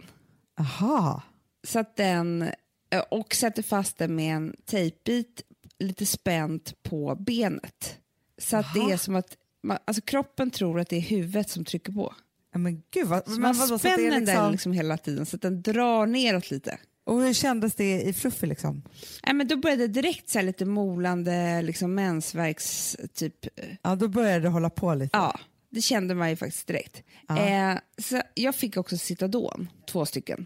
[0.60, 1.22] Aha.
[1.68, 2.50] Så att den,
[2.90, 5.42] eh, och sätter fast den med en tejpbit
[5.80, 8.00] lite spänt på benet.
[8.38, 8.94] Så att det Jaha.
[8.94, 12.16] är som att man, alltså kroppen tror att det är huvudet som trycker på.
[12.52, 14.52] Ja, men gud, vad, Så men man vadå, så att det spänner är den liksom,
[14.52, 16.80] liksom hela tiden så att den drar neråt lite.
[17.08, 18.84] Och hur kändes det i Fluffy liksom?
[19.26, 23.34] Nej, men då började direkt så lite molande liksom mensvärks typ
[23.82, 25.18] Ja, då började det hålla på lite.
[25.18, 25.40] Ja,
[25.70, 27.04] det kände man ju faktiskt direkt.
[27.28, 27.46] Ja.
[27.46, 30.46] Eh, så jag fick också Citadon, två stycken.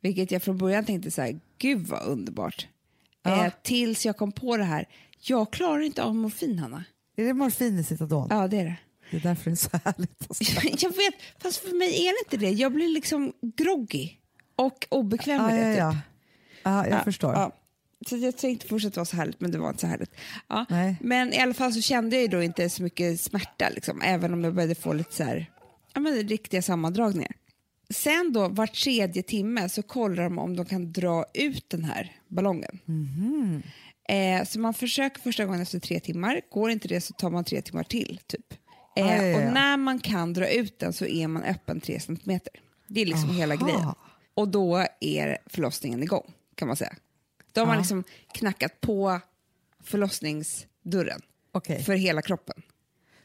[0.00, 2.68] Vilket jag från början tänkte så här, gud vad underbart.
[3.22, 3.46] Ja.
[3.46, 4.88] Eh, tills jag kom på det här,
[5.20, 6.84] jag klarar inte av morfin Hanna.
[7.16, 8.28] Är det morfin i Citadon?
[8.30, 8.76] Ja det är det.
[9.10, 10.82] Det är därför det är så härligt.
[10.82, 12.52] Jag vet, fast för mig är det inte det.
[12.52, 14.10] Jag blir liksom groggy
[14.62, 15.76] och obekväm Ja, med det.
[15.76, 16.00] ja, Typ.
[16.62, 16.70] ja.
[16.70, 17.52] ja, jag Ja, förstår.
[18.06, 20.14] Så jag tänkte först att det var så härligt, men det var inte så härligt.
[20.48, 20.64] Ja.
[20.68, 20.96] Nej.
[21.00, 24.44] Men i alla fall så kände jag då inte så mycket smärta, liksom, även om
[24.44, 25.50] jag började få lite så här,
[25.94, 27.32] ja, men riktiga sammandragningar.
[27.90, 32.12] sen då var tredje timme så kollar de om de kan dra ut den här
[32.28, 32.78] ballongen.
[32.84, 33.62] Mhm.
[34.08, 37.44] Eh, så man försöker första gången efter tre timmar, går inte det så tar man
[37.44, 38.20] tre timmar till.
[38.26, 38.46] typ.
[38.96, 39.14] Eh, Ah.
[39.46, 42.52] Och när man kan dra ut den så är man öppen tre centimeter.
[42.88, 43.66] Det är liksom hela Aha.
[43.66, 43.94] grejen.
[44.34, 46.94] Och då är förlossningen igång kan man säga.
[47.52, 49.20] Då har man liksom knackat på
[49.84, 51.20] förlossningsdörren
[51.52, 51.82] Okej.
[51.82, 52.62] för hela kroppen.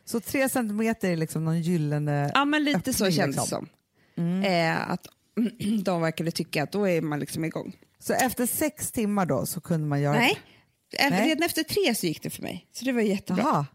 [0.05, 2.31] Så tre centimeter är liksom någon gyllene...
[2.33, 3.69] Ja, men lite så öppning, känns det liksom.
[4.15, 4.43] som.
[4.43, 5.07] Eh, att
[5.83, 7.75] de verkade tycka att då är man liksom igång.
[7.99, 10.39] Så efter sex timmar då så kunde man göra Nej,
[10.99, 11.29] Eh, Nej.
[11.29, 12.67] redan efter tre så gick det för mig.
[12.71, 13.43] Så det var jättebra.
[13.43, 13.65] Jaha.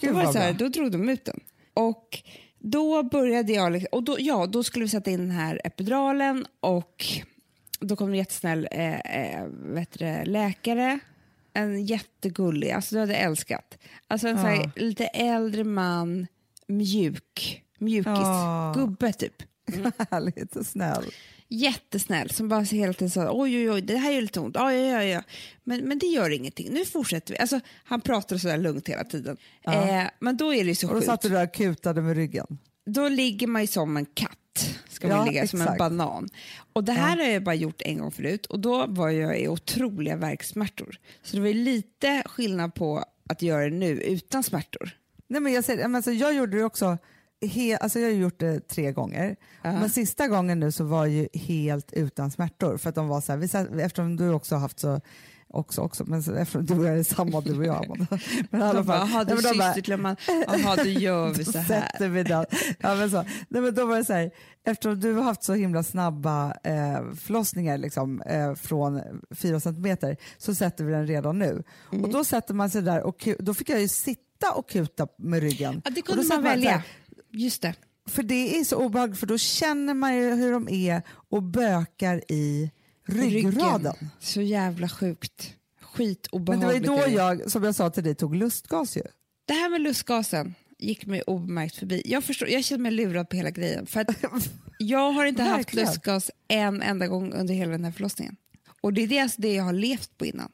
[0.00, 1.40] Då, Gud var det så här, då drog de ut den.
[1.74, 2.22] Och
[2.58, 6.46] då började jag, liksom, och då, ja, då skulle vi sätta in den här epiduralen
[6.60, 7.06] och
[7.80, 10.98] då kom en jättesnäll eh, eh, du, läkare,
[11.52, 13.78] en jättegullig, alltså du hade älskat.
[14.08, 14.70] Alltså en så här, Ja.
[14.76, 16.26] lite äldre man,
[16.66, 18.72] mjuk, mjukis, Ja.
[18.76, 19.42] gubbe typ.
[20.10, 21.04] Härligt och snäll.
[21.48, 24.72] Jättesnäll som bara hela tiden sa oj oj oj det här gör lite ont, ja,
[24.72, 25.22] ja, ja, ja.
[25.64, 27.38] Men, men det gör ingenting, nu fortsätter vi.
[27.38, 29.36] Alltså, han pratar sådär lugnt hela tiden.
[29.62, 29.72] Ja.
[30.00, 31.06] Eh, men då är det ju så Och då sjukt.
[31.06, 32.46] satt du där och kutade med ryggen.
[32.86, 35.78] Då ligger man ju som en katt, ska Ja, man ligga som en exakt.
[35.78, 36.28] banan.
[36.72, 39.48] Och det här har jag bara gjort en gång förut och då var jag i
[39.48, 40.98] otroliga värksmärtor.
[41.22, 44.90] Så det var ju lite skillnad på att göra det nu utan smärtor.
[45.28, 46.98] Nej, men jag, säger, men alltså, jag gjorde det också,
[47.42, 49.36] he, alltså, jag har gjort det tre gånger.
[49.62, 52.76] Men sista gången nu så var ju helt utan smärtor.
[52.76, 55.00] För att de var så här, vi, satt- eftersom du också har haft så
[55.48, 58.06] också, också, men så, eftersom du och jag är samma, du och jag.
[58.50, 61.58] Men i alla fall, du de bara, syster till man, jaha då gör vi så
[61.58, 61.64] här.
[61.90, 62.46] sätter vi den.
[62.78, 63.22] Ja, men så.
[63.48, 64.30] Nej, men då var det så här,
[64.64, 70.54] eftersom du har haft så himla snabba eh, förlossningar liksom, eh, från 4 centimeter så
[70.54, 71.62] sätter vi den redan nu.
[71.92, 72.04] Mm.
[72.04, 75.40] Och då sätter man sig där och då fick jag ju sitta och kuta med
[75.40, 75.82] ryggen.
[75.84, 76.70] Ja, det kunde man välja.
[76.70, 76.82] här,
[77.36, 77.74] Just det.
[78.08, 82.32] för det är så obehagligt för då känner man ju hur de är och bökar
[82.32, 82.70] i
[83.08, 83.92] ryggraden.
[83.92, 84.10] Ryggen.
[84.20, 85.52] Så jävla sjukt.
[85.80, 86.84] Men Skitobehagligt.
[86.84, 89.02] det var ju då jag, som jag sa till dig, tog lustgas ju.
[89.46, 92.02] Det här med lustgasen gick mig obemärkt förbi.
[92.04, 93.86] Jag, förstår, jag känner mig lurad på hela grejen.
[93.86, 94.06] För
[94.78, 98.36] jag har inte haft lustgas en enda gång under hela den här förlossningen.
[98.80, 100.52] Och det är det, alltså det jag har levt på innan.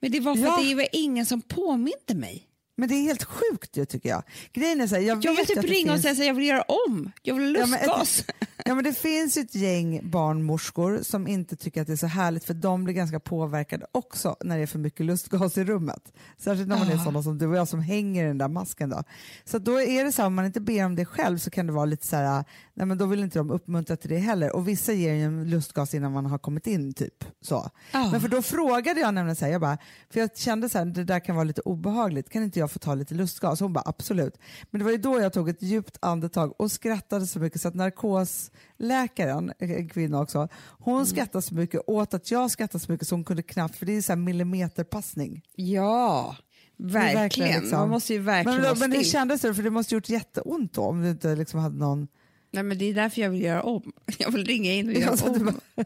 [0.00, 0.58] Men det var för Ja.
[0.58, 2.46] att det var ingen som påminde mig.
[2.76, 4.22] Men det är helt sjukt ju tycker jag.
[4.52, 6.02] Grejen är så här, jag, Jag vill typ ringa och finns...
[6.02, 7.12] säga att jag vill göra om.
[7.22, 8.24] Jag vill ha Ja, men lustgas.
[8.64, 12.06] Ja, men det finns ju ett gäng barnmorskor som inte tycker att det är så
[12.06, 16.12] härligt för de blir ganska påverkade också när det är för mycket lustgas i rummet.
[16.38, 18.90] Särskilt när man är sådana som du och jag som hänger i den där masken.
[18.90, 19.02] Då.
[19.44, 21.66] Så då är det så här, om man inte ber om det själv så kan
[21.66, 22.44] det vara lite så här,
[22.76, 24.56] nej men då vill inte de uppmuntra till det heller.
[24.56, 27.24] Och vissa ger ju en lustgas innan man har kommit in typ.
[27.40, 27.70] Så.
[27.92, 28.10] Ah.
[28.10, 29.78] Men för då frågade jag nämligen så här, jag bara,
[30.10, 32.78] för jag kände så här, det där kan vara lite obehagligt, kan inte jag få
[32.78, 33.60] ta lite lustgas?
[33.60, 34.38] Hon bara absolut.
[34.70, 37.68] Men det var ju då jag tog ett djupt andetag och skrattade så mycket så
[37.68, 41.06] att narkosläkaren, en kvinna också, hon Mm.
[41.06, 43.92] skrattade så mycket åt att jag skrattade så mycket så hon kunde knappt, för det
[43.96, 45.42] är så här millimeterpassning.
[45.54, 46.36] Ja,
[46.78, 47.60] är verkligen.
[47.60, 49.54] liksom- Man måste ju verkligen Men, vara men hur kändes det?
[49.54, 52.08] För det måste gjort jätteont då om du inte liksom hade någon...
[52.56, 53.92] Nej, men det är därför jag vill göra om.
[54.18, 55.60] Jag vill ringa in och göra Alltså, om.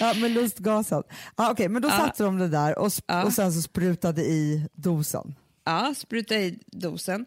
[0.00, 1.02] Ja, med lustgasen.
[1.36, 1.96] Ja, Okej, men då Ja.
[1.96, 3.24] satte de det där och, Ja.
[3.24, 5.34] och sen så sprutade i dosen.
[5.64, 7.26] Ja, spruta i dosen.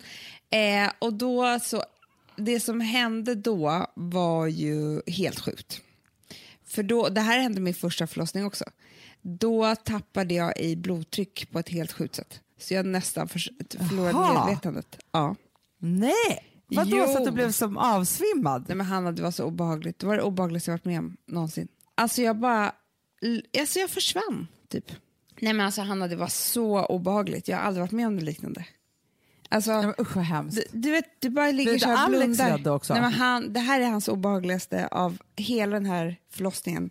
[0.49, 1.83] Eh, och då så,
[2.37, 5.81] det som hände då var ju helt sjukt.
[6.65, 8.65] För då, det här hände min första förlossning också.
[9.21, 12.39] Då tappade jag i blodtryck på ett helt sjukt sätt.
[12.59, 13.39] Så jag nästan för,
[13.87, 14.45] förlorade Jaha.
[14.45, 14.97] medvetandet.
[15.11, 15.35] Ja.
[15.77, 16.43] Nej!
[16.75, 18.65] Vadå, så att du blev som avsvimmad?
[18.67, 19.99] Nej men Hanna, det var så obehagligt.
[19.99, 21.67] Det var det obehagligaste jag varit med om någonsin.
[21.95, 22.71] Alltså jag bara,
[23.59, 24.91] alltså jag försvann typ.
[25.39, 27.47] Nej men alltså Hanna, det var så obehagligt.
[27.47, 28.65] Jag har aldrig varit med om det liknande.
[29.49, 30.55] Alltså, Nej, men usch vad hemskt.
[30.71, 32.71] du, du vet, du bara ligger så här och Alex blundar.
[32.71, 32.93] också?
[32.93, 36.89] Nej, men han, det här är hans obehagligaste av hela den här förlossningen.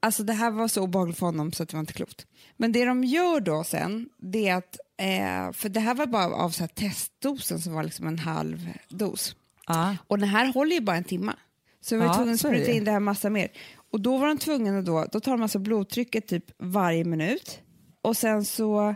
[0.00, 2.26] Alltså det här var så obehagligt för honom så att det var inte klokt.
[2.56, 6.34] Men det de gör då sen, det är att, eh, för det här var bara
[6.34, 9.36] av så testdosen som var liksom en halv dos.
[9.66, 9.96] Ja.
[10.06, 11.34] Och den här håller ju bara en timma.
[11.80, 13.48] Så jag var Ja, tvungen att spruta in det här massa mer.
[13.90, 17.58] Och då var de tvungna då, då tar de alltså blodtrycket typ varje minut.
[18.02, 18.88] Och sen så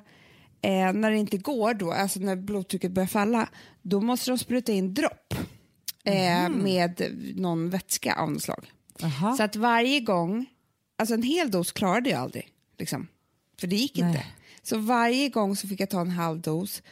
[0.63, 3.49] eh, när det inte går då, alltså när blodtrycket börjar falla,
[3.83, 5.35] då måste de spruta in dropp
[6.05, 6.63] eh, Mhm.
[6.63, 7.03] med
[7.37, 8.73] någon vätska av något slag.
[8.99, 9.37] Jaha.
[9.37, 10.47] Så att varje gång,
[10.99, 13.09] alltså en hel dos klarade jag aldrig, liksom.
[13.61, 14.25] för det gick inte.
[14.63, 16.83] Så varje gång så fick jag ta en halv dos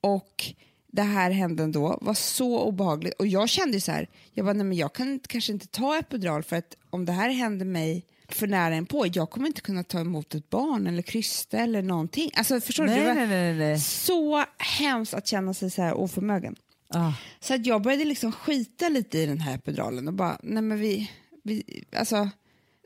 [0.00, 0.54] och
[0.92, 3.14] det här hände ändå, var så obehagligt.
[3.18, 6.42] Och jag kände så här, jag bara, nej men jag kan kanske inte ta epidural
[6.42, 9.84] för att om det här händer mig för nära en på, jag kommer inte kunna
[9.84, 12.30] ta emot ett barn eller krysta eller någonting.
[12.34, 12.90] Alltså förstår du?
[12.90, 13.80] nej, var nej, nej, nej.
[13.80, 16.56] så hemskt att känna sig så här oförmögen.
[16.88, 17.12] Ah.
[17.40, 20.78] Så att jag började liksom skita lite i den här epiduralen och bara, nej men
[20.78, 21.10] vi,
[21.42, 22.30] vi alltså,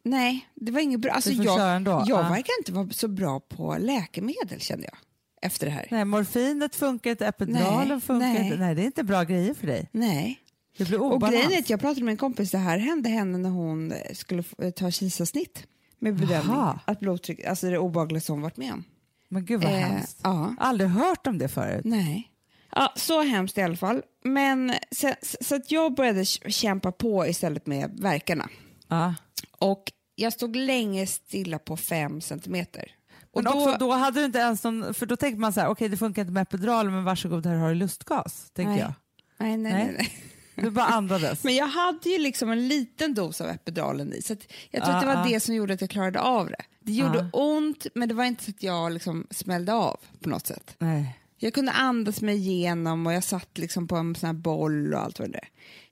[0.03, 1.13] nej, det var inget bra.
[1.13, 2.17] Alltså, jag jag ja.
[2.23, 4.97] verkar inte vara så bra på läkemedel kände jag
[5.43, 5.89] efter det här.
[5.91, 8.45] Nej, morfinet funkar inte, epiduralen funkar nej.
[8.45, 8.57] inte.
[8.57, 9.89] Nej, det är inte bra grejer för dig.
[9.93, 10.41] Nej.
[10.79, 11.35] Det blir Och obalans.
[11.37, 14.43] grejen är att jag pratade med en kompis, det här hände henne när hon skulle
[14.77, 15.67] ta kejsarsnitt
[15.99, 16.81] med bedömning Jaha.
[16.85, 18.85] att blodtryck, alltså det obehagligaste hon varit med om.
[19.29, 20.21] Men gud vad Eh, hemskt.
[20.23, 20.55] ja.
[20.59, 21.85] Aldrig hört om det förut.
[21.85, 22.27] Nej.
[22.75, 24.03] Ja, så hemskt i alla fall.
[24.25, 28.49] Men så, så att jag började kämpa på istället med verkarna.
[28.89, 29.15] Ja.
[29.61, 32.91] Och jag stod länge stilla på fem centimeter.
[33.33, 35.61] Och Men då, också, då hade du inte ens någon, för då tänkte man så
[35.61, 38.81] här, okej det funkar inte med epidural men varsågod här har du lustgas, tänker Nej.
[38.81, 38.93] jag.
[39.39, 39.95] nej, nej, Nej.
[39.99, 40.25] nej.
[40.55, 41.45] Du bara andades.
[41.45, 44.37] Men jag hade ju liksom en liten dos av epiduralen i så
[44.71, 45.27] jag tror att det var ja.
[45.29, 46.63] det som gjorde att jag klarade av det.
[46.81, 47.41] Det gjorde Ja.
[47.41, 50.75] ont men det var inte så att jag liksom smällde av på något sätt.
[50.79, 51.19] Nej.
[51.39, 55.01] Jag kunde andas mig igenom och jag satt liksom på en sån här boll och
[55.01, 55.45] allt vad det.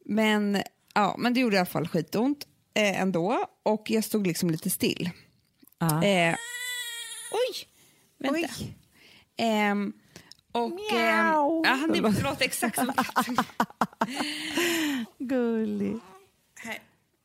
[0.04, 0.62] Men,
[0.94, 2.46] ja, men det gjorde i alla fall skitont
[2.78, 5.10] eh, ändå och jag stod liksom lite still.
[5.78, 6.04] Ja.
[6.04, 6.34] Eh,
[7.32, 7.66] oj!
[8.18, 8.48] Vänta.
[8.58, 8.74] Oj.
[9.36, 9.92] Ehm,
[10.52, 13.36] och, ehm, ja, han det låter exakt som katten.
[15.18, 15.96] Gullig.
[16.60, 16.78] här,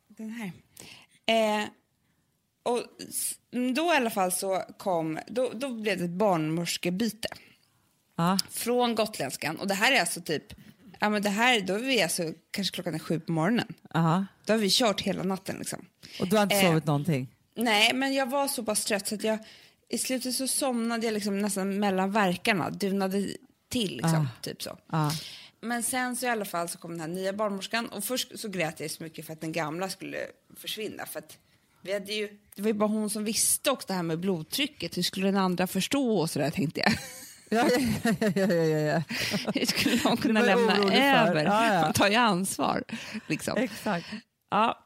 [0.07, 0.51] den här.
[1.25, 1.67] Eh,
[2.63, 3.35] och s-
[3.75, 7.27] då i alla fall så kom, då, då blev det ett barnmorskebyte
[8.15, 8.37] Ja.
[8.49, 9.59] från gotländskan.
[9.59, 10.43] Och det här är alltså typ,
[11.03, 13.73] ja men det här, då är vi alltså kanske klockan är sju på morgonen.
[13.93, 14.25] Aha.
[14.45, 15.85] Då har vi kört hela natten liksom.
[16.19, 16.61] Och du har inte Eh.
[16.61, 17.27] sovit någonting?
[17.55, 19.39] Nej, men jag var så pass trött så att jag
[19.89, 23.27] i slutet så somnade jag liksom nästan mellan verkarna, dunade
[23.69, 24.77] till liksom, typ så.
[24.91, 25.11] Ja.
[25.61, 28.49] Men sen så i alla fall så kom den här nya barnmorskan och först så
[28.49, 30.17] grät jag så mycket för att den gamla skulle
[30.57, 31.37] försvinna för att
[31.81, 34.97] vi hade ju, det var ju bara hon som visste också det här med blodtrycket,
[34.97, 36.93] hur skulle den andra förstå och sådär tänkte jag.
[37.53, 39.01] Ja, ja, ja, ja, ja, ja, ja.
[39.53, 41.45] Hur skulle de kunna lämna över?
[41.45, 41.81] Ja, ja.
[41.81, 42.83] Man tar ju ansvar.
[43.27, 43.57] Liksom.
[43.57, 44.05] Exakt.
[44.51, 44.79] Ja.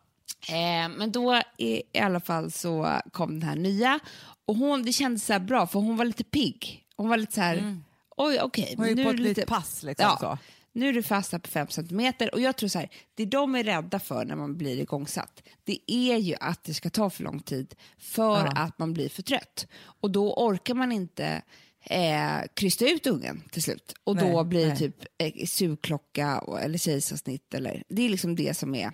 [0.50, 4.00] Eh, men då i, i alla fall så kom den här nya
[4.46, 6.84] och hon, det kändes så bra för hon var lite pigg.
[6.96, 7.78] Hon var lite så här,
[8.18, 8.74] oj okej.
[8.78, 10.06] Hon är nu på ett det litet pass liksom.
[10.10, 10.38] Ja, Så.
[10.74, 13.56] nu är du fast här på fem centimeter och jag tror så här, det de
[13.56, 17.24] är rädda för när man blir igångsatt, det är ju att det ska ta för
[17.24, 18.52] lång tid för Ja.
[18.56, 19.68] att man blir för trött.
[20.02, 21.42] Och då orkar man inte
[21.90, 23.94] eh, krysta ut ungen till slut.
[24.04, 28.36] Och då Nej, blir det typ eh, sugklocka och, eller kejsarsnitt eller, det är liksom
[28.36, 28.92] det som är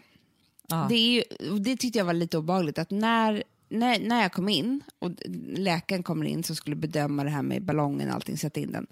[0.68, 0.86] Ja.
[0.90, 4.34] det, är ju, och det tyckte jag var lite obehagligt att när, när, när jag
[4.34, 5.12] kom in och
[5.58, 8.88] läkaren kommer in som skulle bedöma det här med ballongen och allting, sätta in den,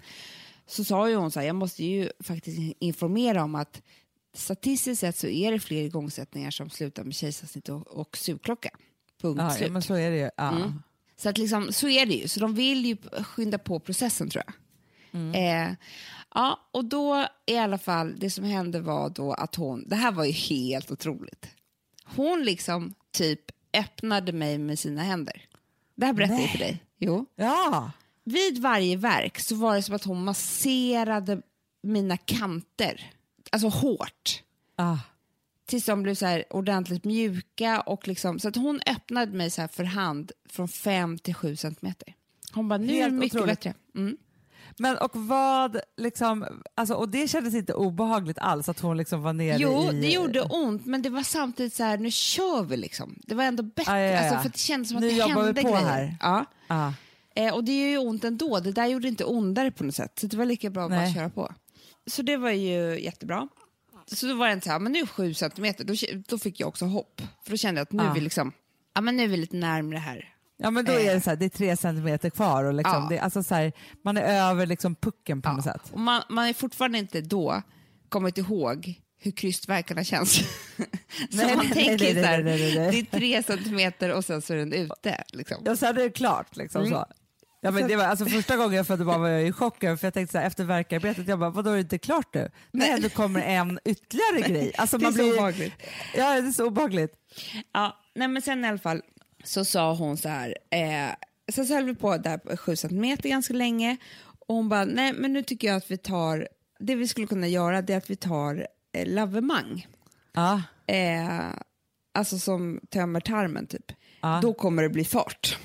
[0.66, 3.82] så sa ju hon så här, jag måste ju faktiskt informera om att
[4.34, 8.70] statistiskt sett så är det fler igångsättningar som slutar med kejsarsnitt och, och sugklocka.
[9.20, 9.72] Punkt Ja, ja, slut.
[9.72, 10.30] men så är det ju.
[10.36, 10.56] Ja.
[10.56, 10.72] Mm.
[11.22, 14.44] Så att liksom, så är det ju, så de vill ju skynda på processen tror
[14.46, 14.54] jag.
[15.34, 15.74] Eh,
[16.34, 20.12] ja, och då i alla fall, det som hände var då att hon, det här
[20.12, 21.46] var ju helt otroligt.
[22.04, 23.40] Hon liksom typ
[23.72, 25.42] öppnade mig med sina händer.
[25.94, 26.82] Det här berättade jag för dig.
[26.98, 27.26] Jo.
[27.36, 27.90] ja.
[28.24, 31.42] Vid varje verk så var det som att hon masserade
[31.82, 33.12] mina kanter,
[33.50, 34.42] alltså hårt
[34.76, 34.98] Ah.
[35.66, 37.80] Tills de blev så här ordentligt mjuka.
[37.80, 41.56] Och liksom, så att hon öppnade mig så här för hand från 5 till 7
[41.56, 42.14] centimeter.
[42.52, 43.58] Hon bara, nu är det mycket otroligt.
[43.60, 43.74] bättre.
[43.96, 44.16] Mm.
[44.78, 49.32] Men och vad, liksom, alltså, och det kändes inte obehagligt alls att hon liksom var
[49.32, 50.00] nere Jo, i...
[50.00, 53.18] det gjorde ont, men det var samtidigt så här, nu kör vi liksom.
[53.26, 54.18] Det var ändå bättre, Ja, ja, ja.
[54.20, 55.84] Alltså, för det kändes som att Nu det jobbar vi hände på grejer.
[55.86, 56.16] här.
[56.20, 56.44] Ja.
[56.68, 56.92] Ah.
[57.36, 60.18] Eh, och det gör ju ont ändå, det där gjorde inte ondare på något sätt.
[60.18, 61.54] Så det var lika bra att bara köra på.
[62.06, 63.48] Så det var ju jättebra.
[64.06, 65.94] Så då var det inte så här, men nu sju centimeter, då,
[66.28, 67.22] då fick jag också hopp.
[67.44, 68.12] För då kände jag att nu Ja.
[68.12, 68.52] vi liksom,
[68.94, 70.28] ja men nu är vi lite närmare här.
[70.56, 73.06] Ja men då är det så här, det är tre centimeter kvar och liksom, Ja.
[73.10, 73.72] det, alltså så här,
[74.04, 75.82] man är över liksom pucken på något sätt.
[75.92, 77.62] Och man, man är fortfarande inte då
[78.08, 80.32] kommit ihåg hur krystvärkarna känns.
[80.36, 80.42] så
[81.30, 82.42] Nej, man nej, tänker nej, så här,
[82.92, 85.24] det är tre centimeter och sen så är den ute.
[85.32, 85.62] Liksom.
[85.64, 86.92] Ja, sen är det klart liksom Mm.
[86.92, 87.06] så.
[87.64, 89.96] Ja, men det var, alltså, första gången jag födde barn var jag i chock över-
[89.96, 92.50] för jag tänkte så här, efter verkarbetet, jag bara, vadå är det inte klart nu?
[92.70, 94.72] Nej, nu kommer en ytterligare grej.
[94.78, 95.72] Alltså, Det är man så blir, obehagligt.
[96.16, 97.12] Ja, det är så obehagligt.
[97.72, 99.02] Ja, nej men sen i alla fall
[99.44, 101.14] så sa hon så här, eh,
[101.52, 103.96] sen så höll vi på där sju centimeter ganska länge
[104.48, 106.48] och hon bara, nej men nu tycker jag att vi tar,
[106.80, 109.86] det vi skulle kunna göra det är att vi tar eh, lavemang,
[110.32, 111.50] Ja, eh,
[112.14, 113.92] alltså som tömmer tarmen typ.
[114.20, 114.38] Ja.
[114.42, 115.58] Då kommer det bli fart.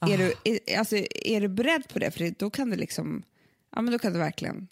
[0.00, 2.10] Är, du, är, alltså, är du beredd på det?
[2.10, 3.22] För då kan det liksom,
[3.74, 4.68] ja men då kan det verkligen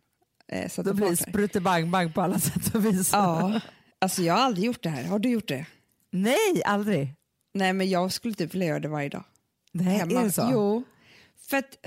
[0.49, 3.11] eh, sätta då blir det sprutebang-bang på alla sätt och vis.
[3.13, 3.61] Ja,
[3.99, 5.05] alltså jag har aldrig gjort det här.
[5.05, 5.67] Har du gjort det?
[6.11, 7.15] Nej, aldrig.
[7.55, 9.25] Nej men jag skulle typ vilja göra det varje dag.
[9.73, 10.21] Nej, hemma.
[10.21, 10.49] är det så?
[10.53, 10.85] Jo,
[11.49, 11.79] för att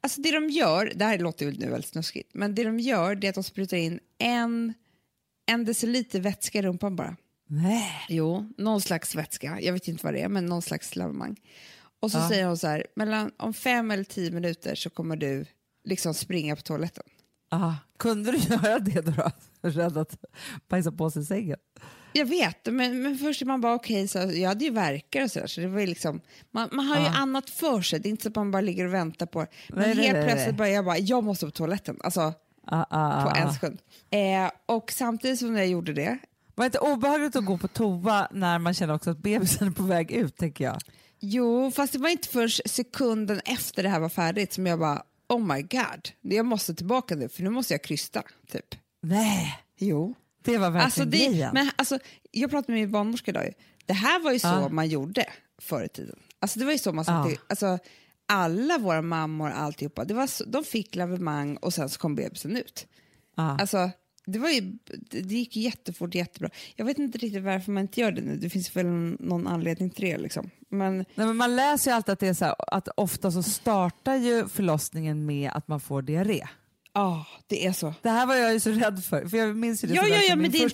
[0.00, 3.14] Alltså det de gör, det här låter ju nu väldigt snuskigt, men det de gör
[3.14, 4.74] det är att de sprutar in en,
[5.46, 7.16] en deciliter vätska i rumpan bara.
[7.46, 8.04] Nej.
[8.08, 9.58] Jo, någon slags vätska.
[9.60, 11.40] Jag vet inte vad det är, men någon slags lavemang.
[12.00, 12.28] Och så Ja.
[12.28, 15.46] säger hon så här, mellan, om fem eller tio minuter så kommer du
[15.84, 17.04] liksom springa på toaletten.
[17.50, 17.74] Aha.
[17.98, 19.30] Kunde du göra det då?
[19.62, 20.16] Rädd att
[20.68, 21.56] bajsa på sig i sängen?
[22.12, 25.30] Jag vet, men, men först är man bara okej, så jag hade ju verkar och
[25.30, 27.16] sådär, så det var ju liksom, man, man har ju Ja.
[27.16, 29.38] annat för sig, det är inte så att man bara ligger och väntar på.
[29.68, 30.52] Men Nej, helt nej, plötsligt nej.
[30.56, 32.32] bara, jag bara, jag måste på toaletten, alltså
[32.70, 33.52] Ah, ah, på ah, en ah.
[33.52, 33.78] sekund.
[34.10, 36.18] Eh, och samtidigt som jag gjorde det,
[36.54, 39.72] Var det inte obehagligt att gå på toa när man känner också att bebisen är
[39.72, 40.78] på väg ut, tänker jag?
[41.20, 45.02] Jo, fast det var inte först sekunden efter det här var färdigt som jag bara,
[45.28, 48.74] oh my god, jag måste tillbaka nu, för nu måste jag krysta, typ.
[49.02, 50.14] Nej, Jo.
[50.44, 51.50] det var verkligen Alltså det, grejen.
[51.54, 51.98] men alltså,
[52.30, 53.52] jag pratade med min barnmorska idag.
[53.86, 54.68] Det här var ju så Ja.
[54.68, 55.26] man gjorde
[55.62, 56.18] förr i tiden.
[56.40, 57.24] Alltså det var ju så man Ja.
[57.24, 57.78] satte, alltså,
[58.26, 62.56] alla våra mammor, alltihopa, det var så, de fick lavemang och sen så kom bebisen
[62.56, 62.86] ut.
[63.36, 63.56] ah.
[63.58, 63.90] Alltså,
[64.32, 64.72] det, var ju,
[65.10, 66.50] det gick jättefort, jättebra.
[66.76, 68.36] Jag vet inte riktigt varför man inte gör det nu.
[68.36, 68.86] Det finns väl
[69.20, 70.18] någon anledning till det.
[70.18, 70.50] Liksom.
[70.68, 73.42] Men Nej, men man läser ju alltid att det är så här, att ofta så
[73.42, 76.46] startar ju förlossningen med att man får diarré
[76.98, 77.94] ja, det är så.
[78.02, 79.26] Det här var jag ju så rädd för.
[79.26, 80.70] för jag minns ju det Ja, ja, ja, med din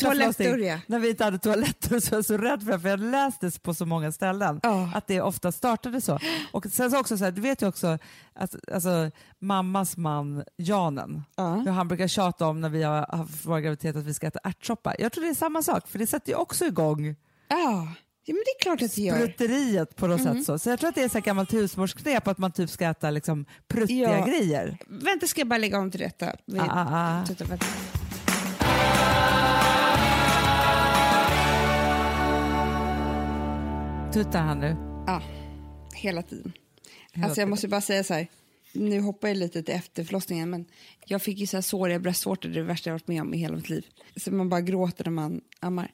[0.65, 0.79] ja.
[0.87, 3.11] När vi inte hade toaletter så var jag så rädd för det, för jag hade
[3.11, 4.61] läst det på så många ställen.
[4.63, 4.91] Ja.
[4.95, 6.19] Att det ofta startade så.
[6.53, 7.99] Och sen så också så här, du vet ju också
[8.35, 11.55] att alltså, mammas man Janen, Ja.
[11.55, 14.41] hur han brukar tjata om när vi har haft vår graviditet att vi ska äta
[14.45, 14.95] ärtsoppa.
[14.99, 17.17] Jag tror det är samma sak, för det sätter ju också igång
[17.49, 17.89] Ja,
[18.27, 19.19] ja men det är klart att det gör.
[19.27, 20.35] prutteriet på något Mm.
[20.35, 20.45] sätt.
[20.47, 20.59] Så.
[20.59, 23.11] så jag tror att det är så här gammalt husmorsknep att man typ ska äta
[23.11, 24.27] liksom pruttiga Ja.
[24.27, 24.79] grejer.
[24.89, 26.33] Vänta, ska jag bara lägga om till detta?
[26.47, 27.27] Vi, Ah, ah, ah.
[27.27, 27.67] Titta, vänta.
[34.13, 34.77] Tuttar han nu?
[35.07, 35.23] Ja,
[35.95, 36.53] hela tiden.
[37.13, 38.27] Hela alltså jag måste bara säga så här,
[38.73, 40.65] nu hoppar jag lite till efterförlossningen men
[41.07, 43.35] jag fick ju så här såriga bröstvårtor, det är det värsta jag varit med om
[43.35, 43.87] i hela mitt liv.
[44.17, 45.91] Så man bara gråter när man ammar.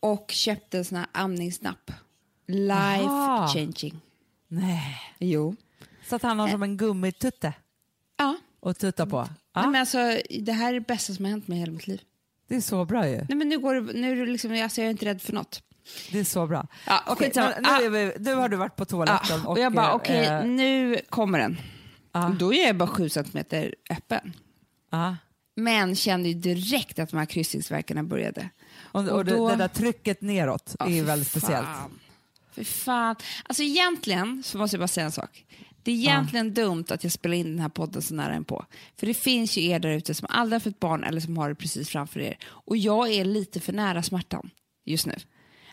[0.00, 1.90] Och köpte en sån här amningsnapp.
[2.46, 3.48] Life Aha.
[3.48, 4.00] changing.
[4.48, 5.00] Nej.
[5.18, 5.56] Jo.
[6.08, 7.52] Så att han har som en gummitutte
[8.16, 9.16] Ja, att tutta på?
[9.54, 9.98] Ja, Nej, men alltså,
[10.40, 12.00] det här är det bästa som har hänt mig i hela mitt liv.
[12.48, 13.16] det är så bra ju.
[13.16, 15.62] Nej, men nu, går det, nu liksom, alltså, jag är inte rädd för något.
[16.12, 16.66] Det är så bra.
[16.86, 17.52] Ja, skitsamma.
[17.60, 20.26] men nu, är vi, nu har du varit på toaletten och jag bara, eh, okej,
[20.26, 21.60] eh, nu kommer den.
[22.12, 24.32] ja, Då är jag bara sju centimeter öppen.
[24.90, 25.16] ja.
[25.54, 28.50] Men kände ju direkt att de här kryssningsverkarna började.
[28.92, 31.40] Och, och, Och det- då- det där trycket neråt Ja, är ju väldigt fan.
[31.40, 31.68] speciellt.
[32.54, 33.16] Fy fan.
[33.44, 35.44] Alltså egentligen så måste jag bara säga en sak.
[35.82, 38.64] Det är egentligen dumt att jag spelar in den här podden så nära på.
[38.96, 41.48] För det finns ju er där ute som aldrig har fått barn eller som har
[41.48, 42.38] det precis framför er.
[42.46, 44.50] Och jag är lite för nära smärtan
[44.84, 45.14] just nu.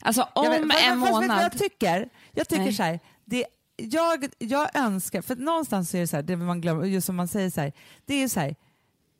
[0.02, 1.44] Alltså om Jag vet- en fast vet vad månad...
[1.44, 2.10] jag tycker?
[2.34, 2.74] Jag tycker Nej.
[2.74, 3.46] så här, det,
[3.78, 7.28] jag, jag önskar, för någonstans är det så här, det man glömmer, just som man
[7.28, 7.74] säger så här,
[8.06, 8.56] det är ju så här,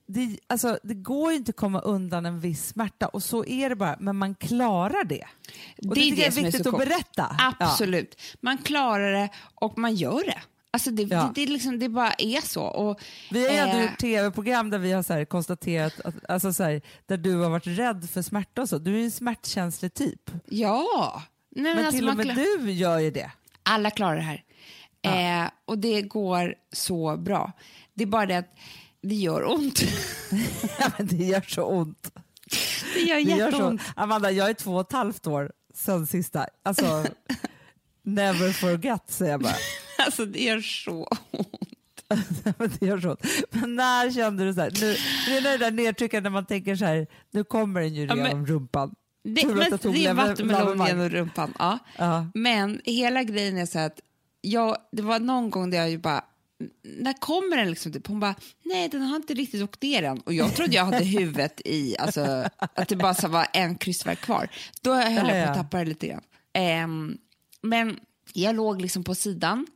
[0.08, 3.70] det, alltså, det går ju inte att komma undan en viss smärta och så är
[3.70, 5.24] det bara, men man klarar det.
[5.88, 7.36] Och det, Det är det är är viktigt så att berätta.
[7.60, 8.22] Absolut.
[8.42, 10.42] Man klarar det och man gör det.
[10.72, 11.22] Alltså det, Ja.
[11.24, 12.64] det, det, är liksom, det bara är så.
[12.64, 13.00] Och,
[13.32, 16.64] Vi har ju ändå eh, gjort tv-program där vi har så konstaterat att, alltså så
[16.64, 18.78] här, där du har varit rädd för smärta och så.
[18.78, 20.32] Du är ju en smärtkänslig typ.
[20.46, 21.24] Ja.
[21.50, 23.32] Nej, men Men alltså till och med du gör ju det.
[23.64, 24.44] Alla klarar det här.
[25.44, 27.52] Eh, och det går så bra.
[27.94, 28.54] Det är bara det att
[29.08, 29.82] det gör ont.
[30.80, 32.12] Ja, men det gör så ont.
[32.94, 33.82] det gör jätteont.
[33.96, 36.48] Amanda, jag är två och ett halvt år sen sista.
[36.64, 37.06] Alltså,
[38.04, 39.56] never forget säger jag bara.
[40.06, 42.80] Alltså det gör så ont.
[42.80, 43.26] Det gör så ont.
[43.50, 44.96] Men när kände du så här, nu,
[45.28, 48.16] det är det där nedtrycket när man tänker så här, nu kommer den ju Ja,
[48.16, 48.96] genom rumpan.
[49.24, 51.54] Det, men, det är vattenmelon genom rumpan.
[51.60, 51.80] Ja.
[51.98, 52.28] Ja.
[52.34, 54.00] Men hela grejen är så att
[54.42, 56.24] jag, det var någon gång där jag ju bara
[56.84, 57.94] när kommer den liksom?
[57.94, 58.08] Typ?
[58.08, 60.20] Hon bara, nej den har inte riktigt åkt ner än.
[60.20, 62.22] Och jag trodde jag hade huvudet i, alltså
[62.58, 64.50] att det bara var en kryssverk kvar.
[64.82, 65.46] Då höll Ja, jag ja.
[65.46, 66.24] på att tappa det lite grann.
[66.54, 67.18] Ehm,
[67.62, 68.00] men
[68.34, 69.68] jag låg liksom på sidan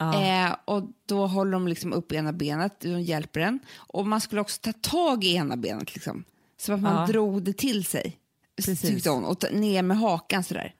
[0.00, 0.22] Ja.
[0.46, 3.58] Eh, och då håller de liksom upp ena benet, de hjälper en.
[3.76, 6.24] Och man skulle också ta tag i ena benet liksom.
[6.60, 7.06] Så att man Ja.
[7.06, 8.16] drog det till sig.
[8.56, 8.80] Precis.
[8.80, 9.24] Tyckte hon.
[9.24, 10.74] Och ner med hakan sådär.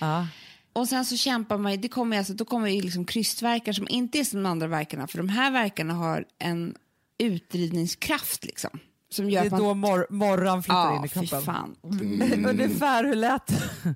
[0.00, 0.26] Ja.
[0.72, 4.18] Och sen så kämpar man, det kommer alltså, då kommer ju liksom krystverkar som inte
[4.18, 5.06] är som de andra verkarna.
[5.06, 6.74] För de här verkarna har en
[7.18, 8.78] utdrivningskraft liksom.
[9.10, 9.60] Som gör Det är att man...
[9.62, 11.42] då mor morran flyttar ja, in i fy kroppen.
[11.42, 11.76] fan.
[12.48, 13.94] Ungefär hur lät det?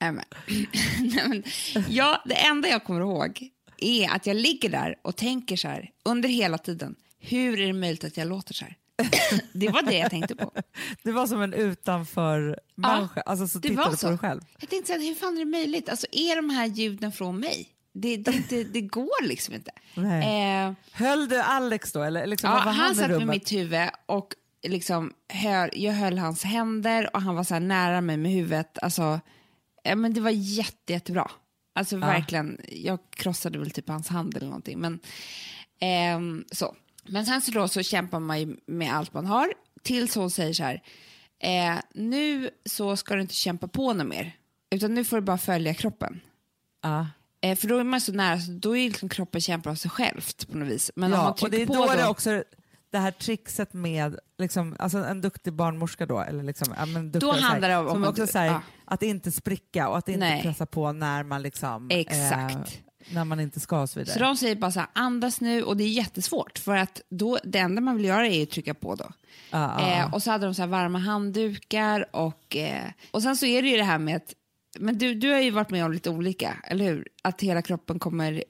[0.00, 0.24] Nej, men.
[1.00, 1.42] Nej, men,
[1.88, 3.48] ja, det enda jag kommer ihåg
[3.78, 6.94] är att jag ligger där och tänker så här under hela tiden.
[7.18, 8.76] Hur är det möjligt att jag låter så här?
[9.52, 10.52] det var det jag tänkte på.
[11.02, 14.06] Det var som en utanför människa, alltså så det tittade var så.
[14.06, 14.40] på dig själv.
[14.60, 15.88] Jag tänkte så här, hur fan är det möjligt?
[15.88, 17.68] Alltså, är de här ljuden från mig?
[17.92, 19.70] det, det, det, det går liksom inte.
[19.96, 22.02] Eh, Höll du Alex då?
[22.02, 23.28] Eller liksom, ja, han, han satt rummet?
[23.28, 24.34] mitt huvud och
[24.66, 28.78] liksom höll, jag höll hans händer och han var så här nära mig med huvudet.
[28.82, 29.20] Alltså,
[29.82, 31.30] ja, men det var jätte, jättebra.
[31.74, 34.78] Alltså verkligen, jag krossade väl typ hans hand eller någonting.
[34.78, 34.98] Men,
[35.80, 36.76] ehm, så.
[37.08, 40.52] Men sen så, då, så kämpar man ju med allt man har tills hon säger
[40.52, 40.82] så här,
[41.42, 44.32] eh, nu så ska du inte kämpa på något mer,
[44.70, 46.20] utan nu får du bara följa kroppen.
[46.82, 47.06] Ja.
[47.40, 49.90] Eh, för då är man så nära, så då är liksom kroppen kämpar av sig
[49.90, 50.90] självt på något vis.
[50.96, 52.44] Men om ja, man och det är på då, då, det också
[52.90, 57.20] det här trixet med liksom, alltså en duktig barnmorska då, eller liksom, ja, men duktig,
[57.20, 58.62] Då här, handlar det om- om- också så här, ja.
[58.84, 60.42] att inte spricka och att inte Nej.
[60.42, 62.54] pressa på när man liksom, Exakt.
[62.54, 62.62] eh,
[63.10, 64.14] när man inte ska och så vidare.
[64.14, 67.38] Så de säger bara så här, andas nu och det är jättesvårt för att då,
[67.44, 69.12] det enda man vill göra är att trycka på då.
[69.50, 73.36] Ja, ja, Eh, och så hade de så här varma handdukar och, eh, och sen
[73.36, 74.34] så är det ju det här med att,
[74.78, 77.08] men du, du har ju varit med om lite olika, eller hur?
[77.22, 78.44] Att hela kroppen kommer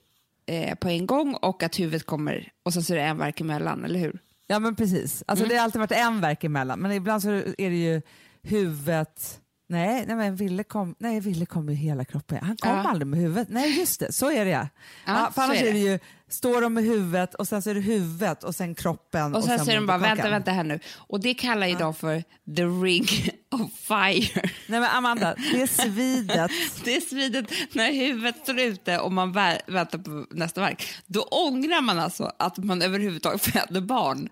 [0.47, 3.41] eh, på en gång och att huvudet kommer och sen så är det en verk
[3.41, 4.19] emellan, eller hur?
[4.47, 7.71] ja men precis, alltså, det har alltid varit en verk emellan men ibland så är
[7.71, 8.03] det ju
[8.43, 12.39] huvudet Nej, nej men Ville kom, nej, Ville kom ju hela kroppen.
[12.43, 12.89] Han kom Ja.
[12.89, 13.49] aldrig med huvudet.
[13.51, 14.69] Nej just det, så är det ja.
[15.07, 15.73] ja, för annars är är det.
[15.73, 15.79] det.
[15.79, 15.99] ju,
[16.31, 19.59] står de med huvudet och sen så är det huvudet och sen kroppen Och sen
[19.65, 20.81] säger de bara, vänta, vänta här nu.
[20.97, 22.21] Och det kallar ju de för
[22.57, 23.07] the ring
[23.51, 24.43] of fire.
[24.67, 26.51] Nej men Amanda, det är svidet.
[26.85, 30.89] Det är svidet när huvudet står ute och man vä- väntar på nästa verk.
[31.07, 34.29] Då ångrar man alltså att man överhuvudtaget föder barn.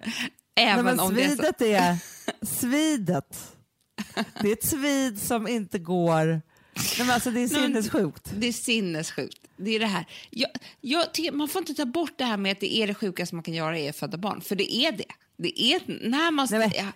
[0.60, 1.36] Även Nej, men om det är så.
[1.36, 1.96] svidet är
[2.46, 3.52] svidet.
[4.42, 6.26] Det är ett svid som inte går...
[6.26, 6.42] Nej,
[6.98, 8.32] men alltså det är sinnessjukt.
[8.36, 9.38] Det är sinnessjukt.
[9.56, 10.06] Det är det här.
[10.30, 10.50] Jag,
[10.80, 13.42] jag, man får inte ta bort det här med att det är det sjukaste man
[13.42, 14.40] kan göra är att föda barn.
[14.40, 15.04] För det är det.
[15.36, 15.80] Det är
[16.10, 16.48] när man...
[16.50, 16.92] Nej, men-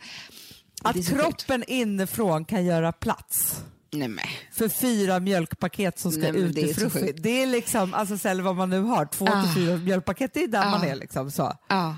[0.83, 1.23] Att så sjukt.
[1.23, 3.57] kroppen inifrån kan göra plats
[3.91, 4.11] Nej,
[4.53, 7.23] för fyra mjölkpaket som ska Nej, ut det i sjukt.
[7.23, 9.43] Det är liksom, alltså så här, vad man nu har, två Ah.
[9.43, 10.87] till fyra mjölkpaket, det är där man Ah.
[10.87, 11.53] är liksom så.
[11.69, 11.97] Ja.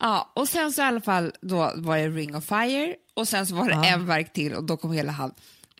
[0.00, 3.46] Ja, och sen så i alla fall då var det Ring of Fire och sen
[3.46, 3.84] så var det Ja.
[3.84, 5.32] en verk till och då kom hela han.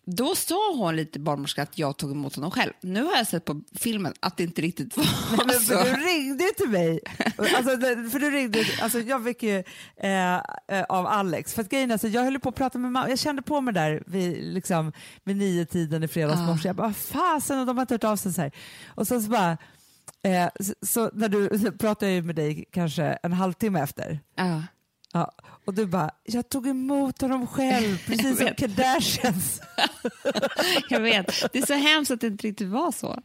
[0.04, 2.72] Då sa hon lite barnmorska att jag tog emot honom själv.
[2.80, 5.72] Nu har jag sett på filmen att det inte riktigt var Men så.
[5.84, 7.00] du ringde till mig.
[7.38, 7.62] Alltså,
[8.10, 9.58] för du ringde, alltså, jag fick ju
[9.96, 10.40] eh, eh,
[10.88, 13.18] av Alex, för att grejen är, alltså, jag höll på att prata med mamma, jag
[13.18, 14.92] kände på mig där vid, liksom,
[15.24, 16.46] vid nio tiden i fredags Ah.
[16.46, 18.52] morse, jag bara fasen och de har inte hört av sig så här.
[18.88, 19.58] Och sen så bara,
[20.22, 24.20] eh, så, så när du så pratade jag med dig kanske en halvtimme efter.
[24.36, 24.62] Ja.
[25.12, 25.32] Ja,
[25.64, 28.48] och du bara, jag tog emot honom själv, precis som.
[28.56, 29.60] Kardashians.
[30.88, 33.22] Jag vet, det är så hemskt att det inte riktigt var så.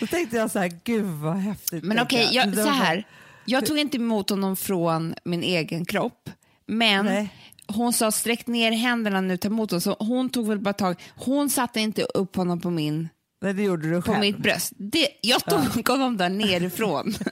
[0.00, 1.84] Då tänkte jag så här, gud vad häftigt.
[1.84, 2.46] Men okej, jag.
[2.46, 3.06] jag, så här.
[3.44, 6.30] Jag tog inte emot honom från min egen kropp,
[6.66, 7.34] men Nej.
[7.66, 9.80] hon sa sträck ner händerna nu, ta emot honom.
[9.80, 13.08] Så hon tog väl bara tag, hon satte inte upp honom på min
[13.42, 14.20] Nej, det gjorde du på själv.
[14.20, 14.72] mitt bröst.
[14.76, 17.14] Det, jag tog honom där nerifrån.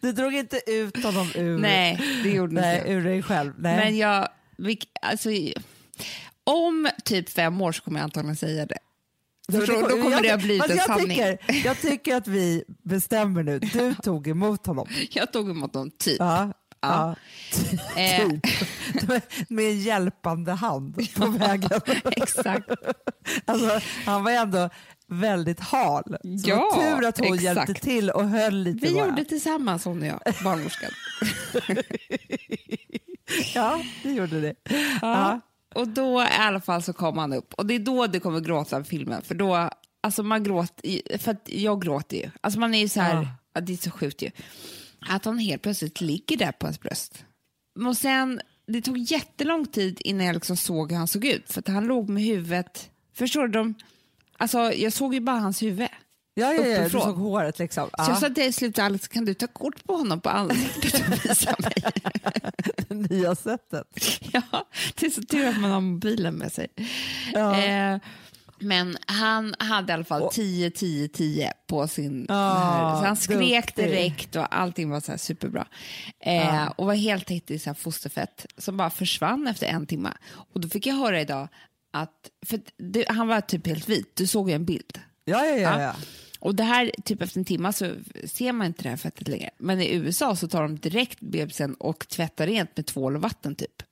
[0.00, 3.52] Du drog inte ut honom ur, Nej, det gjorde nej, inte ur dig själv.
[3.58, 3.76] Nej.
[3.76, 4.28] Men jag,
[5.02, 5.30] alltså,
[6.44, 8.78] om typ fem år så kommer jag antagligen säga det.
[9.52, 11.08] Förstår, då kommer jag, det blivit fast en jag sanning.
[11.08, 13.58] Tycker, jag tycker att vi bestämmer nu.
[13.58, 14.88] Du tog emot honom.
[15.10, 16.16] Jag tog emot honom typ.
[16.18, 16.52] Ja,
[16.88, 17.16] ja.
[17.96, 18.40] Eh, typ.
[19.48, 21.80] Med en hjälpande hand på vägen.
[22.04, 22.70] exakt.
[23.44, 24.70] Alltså, han var ändå
[25.06, 26.04] väldigt hal.
[26.06, 26.18] Så
[26.50, 27.42] Ja, tur att hon exakt.
[27.42, 29.06] hjälpte till och höll lite Vi bara.
[29.06, 30.90] gjorde tillsammans, hon och jag, barnmorskan.
[33.54, 34.54] Ja, det gjorde det.
[34.70, 34.96] Ja.
[35.02, 35.40] Ja.
[35.74, 38.40] Och då i alla fall så kom han upp och det är då det kommer
[38.40, 39.70] gråta i filmen för då,
[40.02, 42.30] alltså man gråter, för att jag gråter ju.
[42.40, 43.60] Alltså man är ju så här, ja.
[43.60, 44.30] det är så sjukt ju.
[45.08, 47.24] Att han helt plötsligt ligger där på hans bröst.
[47.88, 51.60] Och sen, det tog jättelång tid innan jag liksom såg hur han såg ut för
[51.60, 53.48] att han låg med huvudet, förstår du?
[53.52, 53.74] De,
[54.38, 55.88] alltså jag såg ju bara hans huvud.
[56.36, 57.84] Ja, ja, ja, du såg håret liksom.
[57.84, 61.08] Så jag Ja, sa till slut Alex, kan du ta kort på honom på ansiktet
[61.08, 61.74] och visa mig?
[62.88, 63.86] det nya sättet.
[64.32, 66.68] Ja, det är så tur att man har mobilen med sig.
[67.32, 67.64] Ja.
[67.64, 67.98] Eh,
[68.58, 72.26] men han hade i alla fall Och- 10, 10, 10 på sin...
[72.28, 73.84] Här, så han skrek duktig.
[73.84, 75.66] direkt och allting var så här superbra.
[76.20, 76.68] Eh, Ja.
[76.70, 80.12] Och var helt täckt i så här fosterfett som bara försvann efter en timme.
[80.52, 81.48] Och då fick jag höra idag
[81.92, 85.00] att, för det, han var typ helt vit, du såg ju en bild.
[85.24, 85.60] Ja, ja, ja.
[85.60, 85.82] Ja.
[85.82, 85.94] ja.
[86.40, 87.94] Och det här, typ efter en timme så
[88.24, 89.50] ser man inte det här fettet längre.
[89.58, 93.54] Men i USA så tar de direkt bebisen och tvättar rent med tvål och vatten
[93.54, 93.82] typ.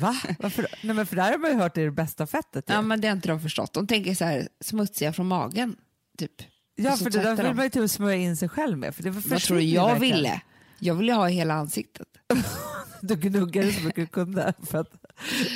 [0.00, 0.16] Va?
[0.38, 0.66] Varför?
[0.82, 2.64] Nej, men för där har man ju hört det är det bästa fettet.
[2.70, 2.74] ju.
[2.74, 3.72] Ja, men det har inte de förstått.
[3.72, 5.76] De tänker så här smutsiga från magen,
[6.18, 6.32] typ.
[6.74, 7.56] Ja, för det där vill de.
[7.56, 8.94] man ju typ smörja in sig själv med.
[8.94, 10.16] För det Vad tror du jag verkligen.
[10.16, 10.40] ville?
[10.78, 12.08] Jag ville ha hela ansiktet.
[13.04, 14.88] Du gnuggade så mycket du kunde för att,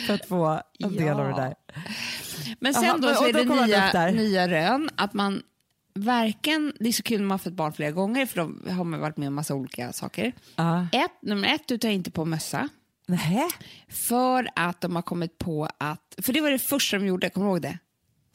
[0.07, 1.55] för att få en del av det där.
[2.61, 5.43] Men sen Jaha, då så är då det nya, nya rön att man
[5.95, 8.85] varken, det är så kul när man har fått barn flera gånger för då har
[8.85, 10.33] man varit med om massa olika saker.
[10.57, 10.87] Ja.
[10.93, 12.69] Ett, nummer ett, du tar inte på mössa.
[13.07, 13.49] Nej.
[13.89, 17.47] För att de har kommit på att, för det var det första de gjorde, kommer
[17.47, 17.79] du ihåg det?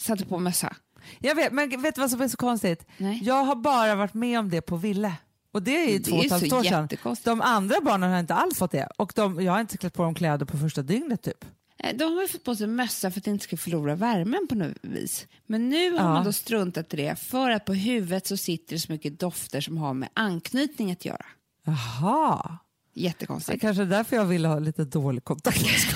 [0.02, 0.76] Satte på mössa.
[1.20, 2.86] Jag vet, men vet du vad som är så konstigt?
[2.98, 3.20] Nej.
[3.24, 5.14] Jag har bara varit med om det på Ville.
[5.54, 7.16] Och det är ju Det två och ett halvt år sedan.
[7.24, 8.88] De andra barnen har inte alls fått det.
[8.98, 11.46] Och de, jag har inte klätt på dem kläder på första dygnet typ.
[11.80, 14.56] Eh, De har ju fått på sig mössa för att inte ska förlora värmen på
[14.56, 15.28] något vis.
[15.46, 16.04] Men nu har Ja.
[16.14, 19.62] man då struntat i det för att på huvudet så sitter det så mycket dofter
[19.62, 21.26] som har med anknytning att göra.
[21.66, 22.58] Jaha.
[22.94, 23.62] Det Jättekonstigt.
[23.62, 25.66] kanske är därför jag ville ha lite dålig kontakt.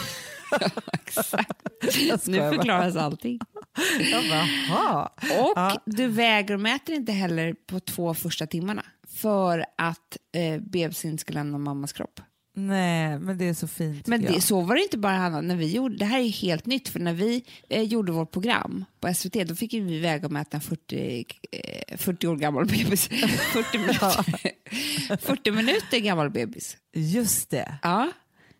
[2.27, 3.39] Nu förklaras allting.
[4.69, 5.03] Bara.
[5.39, 5.81] Och Ja.
[5.85, 11.33] du väger och mäter inte heller på två första timmarna för att eh, bebisen ska
[11.33, 12.19] lämna mammas kropp.
[12.57, 14.07] Nej, men det är så fint.
[14.07, 14.43] Men det, jag.
[14.43, 15.41] så var det inte bara Hanna.
[15.41, 18.85] När vi gjorde, det här är helt nytt, för när vi eh, gjorde vårt program
[18.99, 23.07] på SVT då fick vi väga och mäta en 40, eh, 40 år gammal bebis.
[23.53, 26.77] 40 minuter, 40 minuter gammal bebis.
[26.93, 27.77] Just det.
[27.81, 28.11] Ja.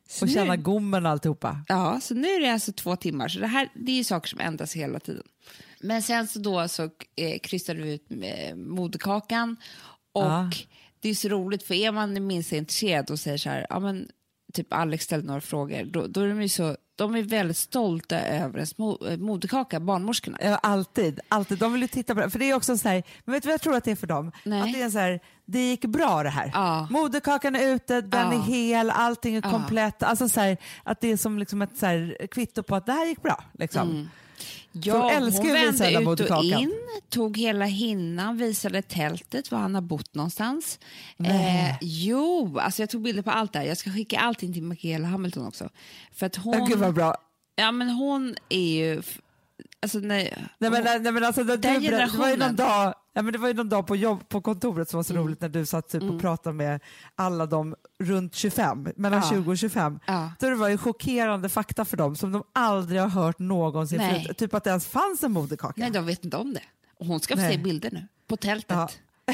[0.10, 1.64] Så Och känna gommen och alltihopa.
[1.68, 3.28] ja, så nu är det alltså två timmar.
[3.28, 5.24] Så det här det är ju saker som ändras hela tiden.
[5.82, 6.84] Men sen så då så
[7.16, 9.58] eh, krystade vi ut eh, moderkakan
[10.14, 10.50] och Ja.
[11.06, 13.80] Det är så roligt för är man det minsta intresserad och säger så här, ja
[13.80, 14.08] men
[14.54, 18.20] typ Alex ställde några frågor, då, då är de ju så, de är väldigt stolta
[18.22, 20.38] över ens eh, moderkaka, barnmorskorna.
[20.42, 21.58] Ja, alltid, alltid.
[21.58, 22.30] De vill ju titta på det.
[22.30, 23.96] För det är också så här, men vet du vad jag tror att det är
[23.96, 24.32] för dem?
[24.44, 24.62] Nej.
[24.62, 26.52] Att det är så här, det gick bra det här.
[26.54, 26.88] Ja.
[26.92, 28.34] Moderkakan är ute, den Ja.
[28.34, 30.04] är hel, allting är komplett.
[30.04, 32.92] Alltså så här, att det är som liksom ett så här, kvitto på att det
[32.92, 33.44] här gick bra.
[33.54, 33.90] Liksom.
[33.90, 34.10] Mm.
[35.12, 36.74] Älskar hon vände ut och in,
[37.10, 40.80] tog hela hinnan, visade tältet, var han har bott någonstans.
[41.18, 41.70] Nej.
[41.70, 43.64] Eh, jo, alltså jag tog bilder på allt där.
[43.64, 45.70] Jag ska skicka allting till Michaela Hamilton också.
[46.14, 47.16] För att hon, Ja, Gud vad bra.
[47.56, 49.02] ja, men hon är ju...
[49.82, 51.82] Alltså när, Nej, men, nej, men alltså, Den du, berätt-
[52.12, 52.56] det var ju någon generationen.
[52.56, 55.14] dag, ja, men det var ju någon dag på, jobb, på kontoret som var så
[55.14, 55.24] Mm.
[55.26, 56.80] roligt när du satt typ och pratade med
[57.16, 59.30] alla de runt 25, mellan Ja.
[59.30, 60.00] 20 och 25.
[60.06, 60.32] Ja.
[60.40, 64.24] Så det var ju chockerande fakta för dem som de aldrig har hört någonsin Nej.
[64.24, 64.38] förut.
[64.38, 65.74] Typ att det ens fanns en moderkaka.
[65.78, 66.64] nej, de vet inte om det.
[67.00, 68.78] Och hon ska få se bilder nu, på tältet.
[68.78, 68.90] Ja.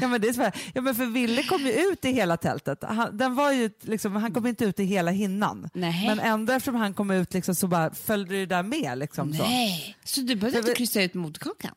[0.00, 2.78] ja, men det är så ja, men för Ville kom ju ut i hela tältet.
[2.82, 5.68] Han, den var ju, liksom, han kom inte ut i hela hinnan.
[5.74, 6.06] Nej.
[6.08, 8.98] Men ändå eftersom han kom ut liksom, så bara följde det där med.
[8.98, 9.42] Liksom, så.
[9.42, 11.74] Nej, så du behövde inte kryssa ut moderkakan?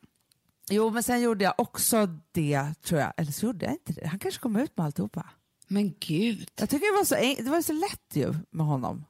[0.70, 3.12] Jo, men sen gjorde jag också det, tror jag.
[3.16, 4.06] Eller så gjorde jag inte det.
[4.06, 5.26] Han kanske kom ut med alltihopa.
[5.72, 6.48] Men gud.
[6.60, 9.04] Jag tycker det var så, det var så lätt ju med honom.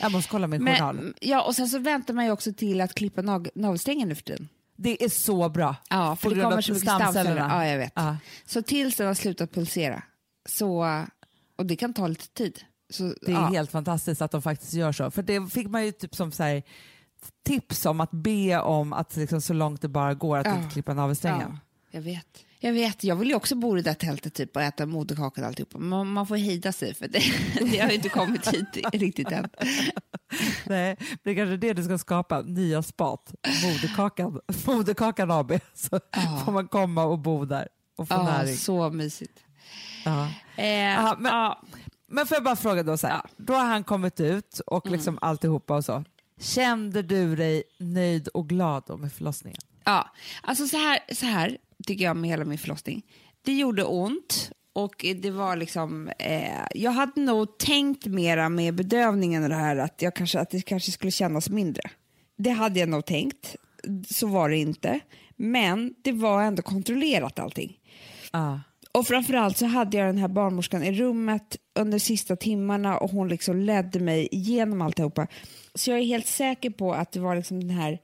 [0.00, 0.94] Jag måste kolla min journal.
[0.96, 4.14] Men, ja, och sen så väntar man ju också till att klippa nag- navelsträngen nu
[4.14, 4.48] för tiden.
[4.76, 5.76] Det är så bra.
[5.90, 7.36] Ja, för På det kommer så mycket stamceller.
[7.36, 7.92] Ja, jag vet.
[7.96, 8.16] Ja.
[8.46, 10.02] Så tills den har slutat pulsera,
[10.48, 11.02] så,
[11.56, 12.60] och det kan ta lite tid.
[12.90, 13.46] Så, Det är ja.
[13.46, 15.10] helt fantastiskt att de faktiskt gör så.
[15.10, 16.62] För det fick man ju typ som så här,
[17.46, 20.56] tips om att be om att liksom, så långt det bara går att Ja.
[20.56, 21.50] inte klippa navelsträngen.
[21.50, 21.58] Ja,
[21.94, 22.44] jag vet.
[22.60, 25.44] Jag vet, jag vill ju också bo i det där tältet typ, och äta moderkakan
[25.44, 25.78] och alltihopa.
[25.78, 27.22] Men man får hejda sig för det,
[27.72, 29.48] det har ju inte kommit hit riktigt än.
[30.66, 33.34] Nej, det är kanske det du ska skapa, nya spat,
[33.64, 35.52] moderkakan, moderkakan AB.
[35.74, 36.42] Så Ja.
[36.44, 38.56] får man komma och bo där och få Ja, näring.
[38.56, 39.38] så mysigt.
[40.56, 41.62] Eh, Aha, men- ja,
[42.06, 44.96] Men får jag bara fråga då, så här, då har han kommit ut och Mm.
[44.96, 46.04] liksom alltihopa och så.
[46.40, 49.60] Kände du dig nöjd och glad då med förlossningen?
[49.84, 50.10] Ja,
[50.42, 53.02] alltså så här, så här tycker jag med hela min förlossning.
[53.42, 59.42] Det gjorde ont och det var liksom, eh, jag hade nog tänkt mera med bedövningen
[59.42, 61.90] och det här att, jag kanske, att det kanske skulle kännas mindre.
[62.36, 63.56] Det hade jag nog tänkt,
[64.10, 65.00] så var det inte.
[65.36, 67.78] Men det var ändå kontrollerat allting.
[68.32, 68.60] Ja.
[68.92, 73.28] Och framförallt så hade jag den här barnmorskan i rummet under sista timmarna och hon
[73.28, 75.26] liksom ledde mig igenom alltihopa.
[75.74, 77.98] Så jag är helt säker på att det var liksom den här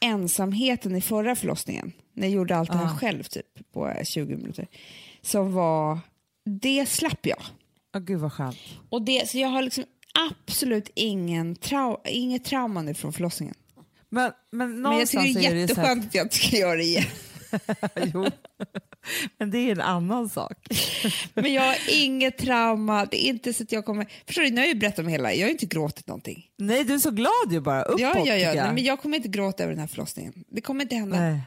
[0.00, 2.96] ensamheten i förra förlossningen, när jag gjorde allt det här Ja.
[2.98, 4.66] själv typ på eh, 20 minuter,
[5.22, 5.98] som var,
[6.44, 7.42] det slapp jag.
[7.96, 8.56] Åh, gud vad skönt.
[8.88, 9.84] Och det, så jag har liksom
[10.30, 13.54] absolut ingen trau, inget trauma nu från förlossningen.
[14.08, 17.04] Men, men Men jag tycker det är jätteskönt att jag inte ska göra det igen.
[18.14, 18.26] jo.
[19.38, 20.68] Men det är en annan sak.
[21.34, 24.06] Men jag har inget trauma, det är inte så att jag kommer...
[24.26, 26.46] Förstår du, nu har jag ju berättat om hela, jag har inte gråtit någonting.
[26.58, 27.82] Nej, du är så glad ju bara.
[27.82, 28.36] Uppåt ja, ja, ja.
[28.36, 28.56] jag.
[28.56, 30.44] Nej, men jag kommer inte gråta över den här förlossningen.
[30.48, 31.20] Det kommer inte hända.
[31.20, 31.40] Nej.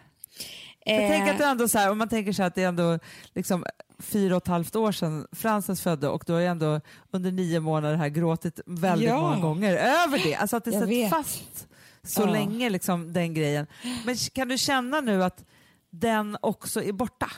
[0.85, 2.63] Jag Eh, tänker att det ändå så här, om man tänker så här att det
[2.63, 2.99] är ändå
[3.35, 3.65] liksom
[3.99, 6.81] fyra och ett halvt år sedan Frances födde och du har ju ändå
[7.11, 9.21] under nio månader här gråtit väldigt Ja.
[9.21, 10.35] många gånger över det.
[10.35, 11.09] Alltså att det Jag satt vet.
[11.09, 11.67] fast
[12.03, 12.25] så Ja.
[12.31, 13.67] länge, liksom, den grejen.
[14.05, 15.43] Men kan du känna nu att
[15.91, 17.31] den också är borta?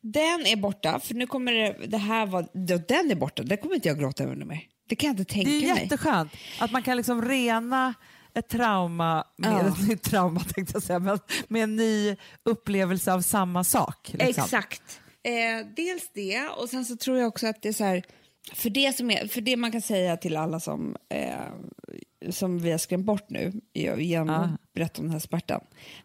[0.00, 3.56] Den är borta, för nu kommer det, det här var, då, den är borta, det
[3.56, 4.60] kommer inte jag gråta över mer.
[4.88, 5.82] Det kan jag inte tänka Det är ju mig.
[5.82, 7.94] jätteskönt att man kan liksom rena
[8.34, 9.68] ett trauma med Ja.
[9.82, 11.18] ett nytt trauma tänkte jag säga, men
[11.48, 14.10] med en ny upplevelse av samma sak.
[14.12, 14.44] Liksom.
[14.44, 15.00] Exakt.
[15.22, 18.02] Eh, dels det, och sen så tror jag också att det är så här,
[18.54, 22.70] för det, som är, för det man kan säga till alla som, eh, som vi
[22.70, 24.56] har skrämt bort nu genom att Ja.
[24.74, 25.60] berätta om den här smärtan,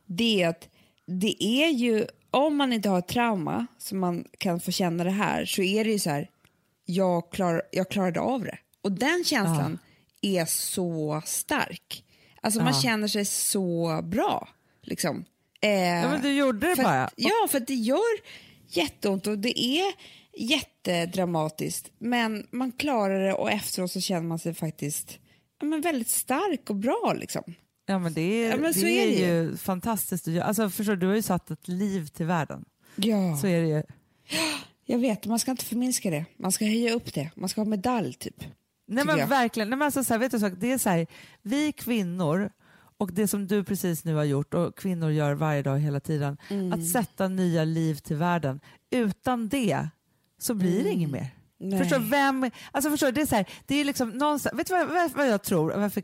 [0.06, 0.70] det är att
[1.08, 5.10] det är ju, om man inte har ett trauma som man kan få känna det
[5.12, 6.30] här, så är det ju så här,
[6.86, 8.58] jag, klar, jag klarade av det.
[8.82, 9.80] Och den känslan
[10.22, 12.04] är så stark.
[12.42, 12.82] Alltså man Ja.
[12.82, 14.50] känner sig så bra.
[14.82, 15.26] Liksom.
[15.62, 17.04] Eh, Ja, men du gjorde det bara.
[17.06, 18.20] Att, ja, för det gör
[18.68, 19.94] jätteont och det är
[20.38, 21.92] jättedramatiskt.
[21.98, 25.20] Men man klarar det och efteråt så känner man sig faktiskt
[25.60, 27.14] ja, men väldigt stark och bra.
[27.20, 27.44] Liksom.
[27.86, 30.28] Ja, men det är, Ja, men det är är, det ju fantastiskt.
[30.28, 32.66] Alltså, förstår, du, har ju satt ett liv till världen.
[32.96, 33.84] Ja, Så är det ju.
[34.86, 35.26] jag vet.
[35.26, 36.26] Man ska inte förminska det.
[36.38, 37.32] Man ska höja upp det.
[37.36, 38.44] Man ska ha medalj, typ.
[38.88, 39.28] Nej men jag.
[39.28, 41.08] verkligen, Nej, men alltså, så här, vet du, så, det är så här,
[41.42, 42.50] vi kvinnor
[42.98, 46.38] och det som du precis nu har gjort och kvinnor gör varje dag hela tiden,
[46.50, 46.74] Mm.
[46.74, 48.60] att sätta nya liv till världen.
[48.90, 49.88] Utan det
[50.38, 51.28] så blir det inget mer.
[51.64, 51.70] Mm.
[51.70, 51.80] Nej.
[51.80, 55.12] Förstår vem, alltså förstår, det är så här, det är liksom någonstans, vet du vad,
[55.16, 56.04] vad- jag tror, varför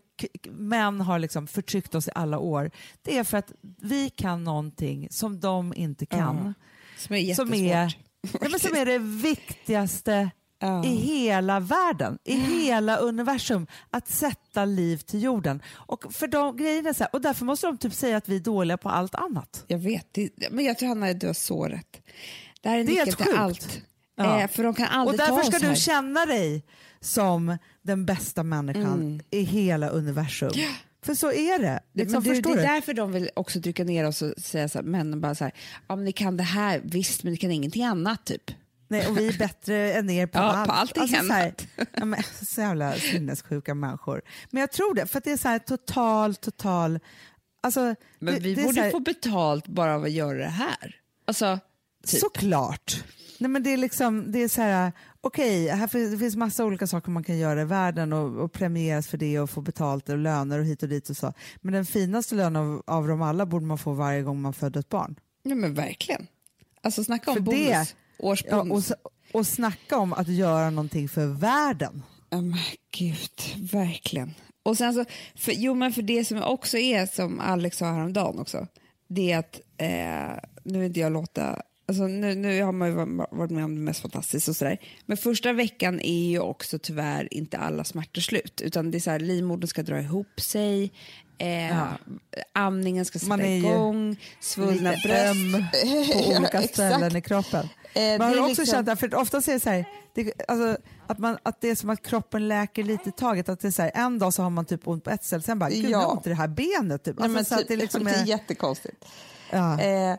[0.52, 2.72] män har liksom förtryckt oss i alla år?
[3.02, 3.52] Det är för att
[3.82, 6.54] vi kan någonting som de inte kan.
[6.98, 7.48] Som är jättesvårt.
[7.48, 7.98] som, är,
[8.52, 10.30] men som är det viktigaste
[10.62, 10.86] Ja.
[10.86, 15.62] i hela världen, i hela universum, att sätta liv till jorden.
[15.74, 18.40] Och, för de grejerna så här, och därför måste de typ säga att vi är
[18.40, 19.64] dåliga på allt annat.
[19.68, 22.02] Jag vet, det, men jag tror Hanna du har så rätt.
[22.62, 23.38] Det här är nyckeln till sjukt.
[23.40, 23.82] allt.
[24.26, 24.42] Ja.
[24.42, 25.70] Eh, för de kan Och aldrig ta därför oss ska här.
[25.74, 26.64] du känna dig
[27.02, 29.22] som den bästa människan Mm.
[29.32, 30.52] i hela universum.
[31.06, 31.80] För så är det.
[31.94, 34.86] Liksom, det förstår är därför de vill också trycka ner oss och säga så här,
[34.86, 35.54] männen bara så här,
[35.88, 38.52] ja men ni kan det här, visst men ni kan ingenting annat typ.
[38.88, 40.68] Nej, och vi är bättre än er på Ja, allt.
[40.68, 41.54] på allting så, här,
[41.94, 44.22] ja, men, så jävla sinnessjuka människor.
[44.50, 47.00] Men jag tror det, för att det är så här total, total...
[47.62, 50.96] Alltså, Men det, vi det borde här, få betalt bara av att göra det här.
[51.28, 51.60] Alltså,
[52.08, 52.20] typ.
[52.20, 53.04] Såklart.
[53.40, 56.66] Nej, men det är liksom, det är så här, okej, här finns, det finns massa
[56.66, 60.10] olika saker man kan göra i världen och, och premieras för det och få betalt
[60.10, 61.34] och löner och hit och dit och så.
[61.62, 64.80] Men den finaste lönen av, av dem alla borde man få varje gång man föder
[64.80, 65.16] ett barn.
[65.44, 66.28] Nej men verkligen.
[66.82, 67.60] Alltså snacka om För bonus.
[67.60, 67.88] det-
[68.22, 68.72] Ja, Årsbonus.
[68.72, 68.94] och, s-
[69.34, 72.04] och snacka om att göra någonting för världen.
[72.30, 72.60] Ja men
[72.98, 74.34] gud, verkligen.
[74.64, 78.40] Och sen så, för, jo men för det som också är som Alex sa häromdagen
[78.40, 78.68] också,
[79.08, 82.94] det är att, eh, nu vill inte jag låta, alltså nu, nu har man ju
[82.96, 86.80] va- varit med om det mest fantastiska och sådär, men första veckan är ju också
[86.80, 90.92] tyvärr inte alla smärtor slut, utan det är så här, livmodern ska dra ihop sig,
[91.38, 91.88] eh, Ja.
[92.54, 95.74] amningen ska sätta igång, svullna bröst.
[96.14, 97.68] på olika ställen i kroppen.
[97.94, 99.86] Eh, Man det har också liksom- känt det, för ofta är det så här,
[100.16, 100.78] det, alltså,
[101.08, 103.50] att, man, att det är som att kroppen läker lite i taget.
[103.50, 105.44] Att det är så här, en dag så har man typ ont på ett ställe,
[105.44, 105.90] sen bara, gud Ja.
[105.90, 107.04] jag har ont i det här benet.
[107.04, 107.16] Typ.
[107.20, 109.06] Nej, Alltså, men så att typ, det liksom det är är, jättekonstigt.
[109.52, 109.82] ja.
[109.82, 110.16] Eh,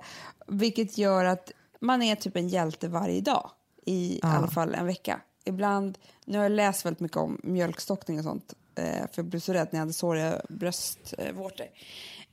[0.48, 3.50] vilket gör att man är typ en hjälte varje dag
[3.86, 4.28] i Ja.
[4.28, 5.20] alla fall en vecka.
[5.44, 9.40] Ibland, nu har jag läst väldigt mycket om mjölkstockning och sånt eh, för jag blev
[9.40, 11.66] så rädd när jag hade såriga bröstvårtor.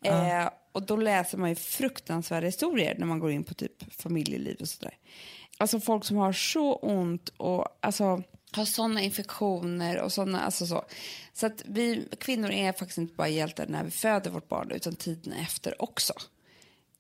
[0.04, 4.58] Eh, och då läser man ju fruktansvärda historier när man går in på typ familjeliv
[4.62, 4.98] och sådär.
[5.58, 10.86] Alltså folk som har så ont och alltså har sådana infektioner och sådana, alltså så.
[11.34, 14.96] Så att vi kvinnor är faktiskt inte bara hjältar när vi föder vårt barn utan
[14.96, 16.14] tiden efter också.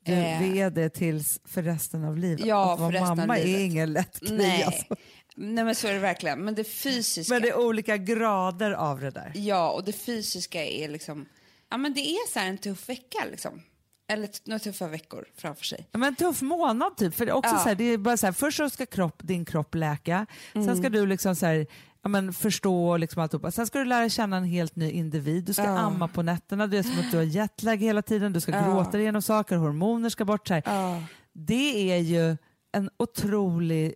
[0.08, 2.45] Du, Eh, vi är det tills för resten av livet.
[2.45, 4.38] Ja, att vara mamma är ingen lätt grej.
[4.38, 4.64] Nej.
[4.64, 4.95] Alltså.
[5.36, 6.39] Nej men så är det verkligen.
[6.39, 7.34] Men det fysiska.
[7.34, 9.32] Men det är olika grader av det där.
[9.36, 11.26] Ja, och det fysiska är liksom...
[11.70, 13.62] Ja men det är så här en tuff vecka liksom.
[14.10, 15.88] Eller några tuffa veckor framför sig.
[15.91, 17.16] Men en tuff månad typ.
[17.16, 17.60] För det är också Ja.
[17.60, 20.62] så här, det är bara så här, först så ska kropp, din kropp läka, sen
[20.64, 20.78] Mm.
[20.78, 21.68] ska du liksom så här,
[22.02, 23.52] ja, men förstå liksom alltihopa.
[23.52, 25.43] Sen ska du lära känna en helt ny individ.
[25.43, 25.78] Du ska Ja.
[25.80, 28.66] amma på nätterna, det är som att du har jetlag hela tiden, du ska Ja.
[28.66, 30.48] gråta igenom saker, hormoner ska bort.
[30.48, 30.62] Så.
[30.66, 31.04] Ja.
[31.34, 32.38] Det är ju
[32.72, 33.93] en otrolig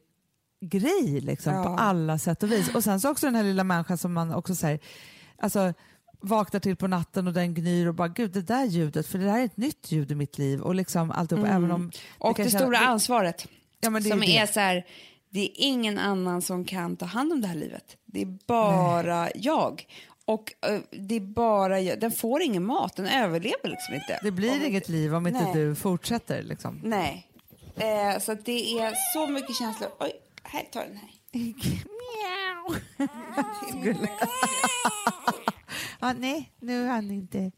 [0.65, 1.63] grej liksom, Ja.
[1.63, 2.75] på alla sätt och vis.
[2.75, 4.79] Och sen så också den här lilla människan som man också säger,
[5.37, 5.73] alltså
[6.23, 9.25] vaknar till på natten och den gnyr och bara gud det där ljudet, för det
[9.25, 12.45] där är ett nytt ljud i mitt liv och liksom alltihopa, även om Och kan
[12.45, 13.47] det känna- stora det- ansvaret.
[13.81, 14.37] Ja, det är som det.
[14.37, 14.85] är så här,
[15.31, 17.97] det är ingen annan som kan ta hand om det här livet.
[18.05, 19.85] Det är bara jag.
[20.25, 21.99] Och eh, det är bara jag.
[21.99, 24.19] Den får ingen mat, den överlever liksom inte.
[24.23, 25.53] Det blir Om inget liv om inte Nej.
[25.53, 26.43] du fortsätter.
[26.43, 26.79] Liksom.
[26.83, 27.27] Nej.
[27.75, 29.89] Eh, så det är så mycket känslor.
[29.99, 30.11] Oj,
[30.43, 31.09] här tar den här.
[35.99, 37.51] ja, nej, nu är han inte...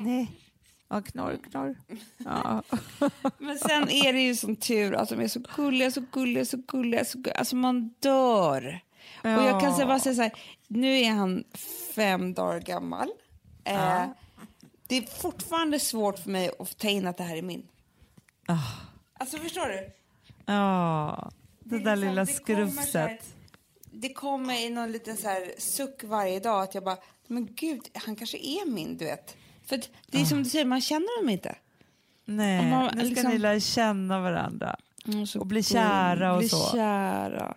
[0.00, 0.49] Nej.
[0.92, 1.76] Ja, knorr, knorr.
[2.16, 2.62] Ja.
[3.38, 6.56] Men sen är det ju som tur att de är så gulliga, så gulliga, så
[6.56, 7.04] gulliga.
[7.04, 7.34] Så gulliga.
[7.34, 8.80] Alltså man dör.
[9.22, 10.32] Och jag kan säga, bara säga så här,
[10.68, 11.44] nu är han
[11.94, 13.08] fem dagar gammal.
[13.64, 14.06] Eh,
[14.86, 17.68] det är fortfarande svårt för mig att ta in att det här är min.
[18.46, 18.54] Ah.
[19.12, 19.92] Alltså förstår du?
[20.46, 21.30] Ja,
[21.60, 23.34] det, är där liksom- lilla det så skrufset.
[23.92, 27.80] Det kommer i någon liten så här suck varje dag att jag bara, men gud,
[27.94, 29.36] han kanske är min, du vet.
[29.70, 31.54] För det är som du säger, man känner dem inte.
[32.24, 34.76] Nej, man nu ska liksom- ni lära känna varandra.
[35.06, 36.70] Mm, Och bli kära och bli så.
[36.72, 37.54] kära.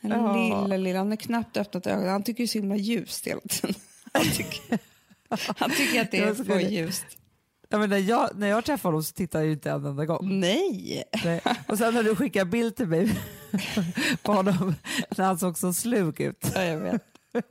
[0.00, 0.36] Den Ja.
[0.66, 0.98] lilla, lilla.
[0.98, 2.08] Han har knappt öppnat ögonen.
[2.10, 3.74] Han tycker är så himla ljust hela tiden.
[4.12, 4.78] Han tycker,
[5.58, 7.04] han tycker att det är för ljust.
[7.68, 10.04] Ja, men när, jag, när jag träffar honom så tittar jag ju inte en enda
[10.04, 10.40] gång.
[10.40, 11.04] Nej!
[11.24, 11.40] Nej.
[11.68, 13.18] Och sen när du skickar bild till mig
[14.22, 14.74] på honom
[15.16, 16.50] när han såg så slug ut.
[16.54, 17.02] Ja, jag vet.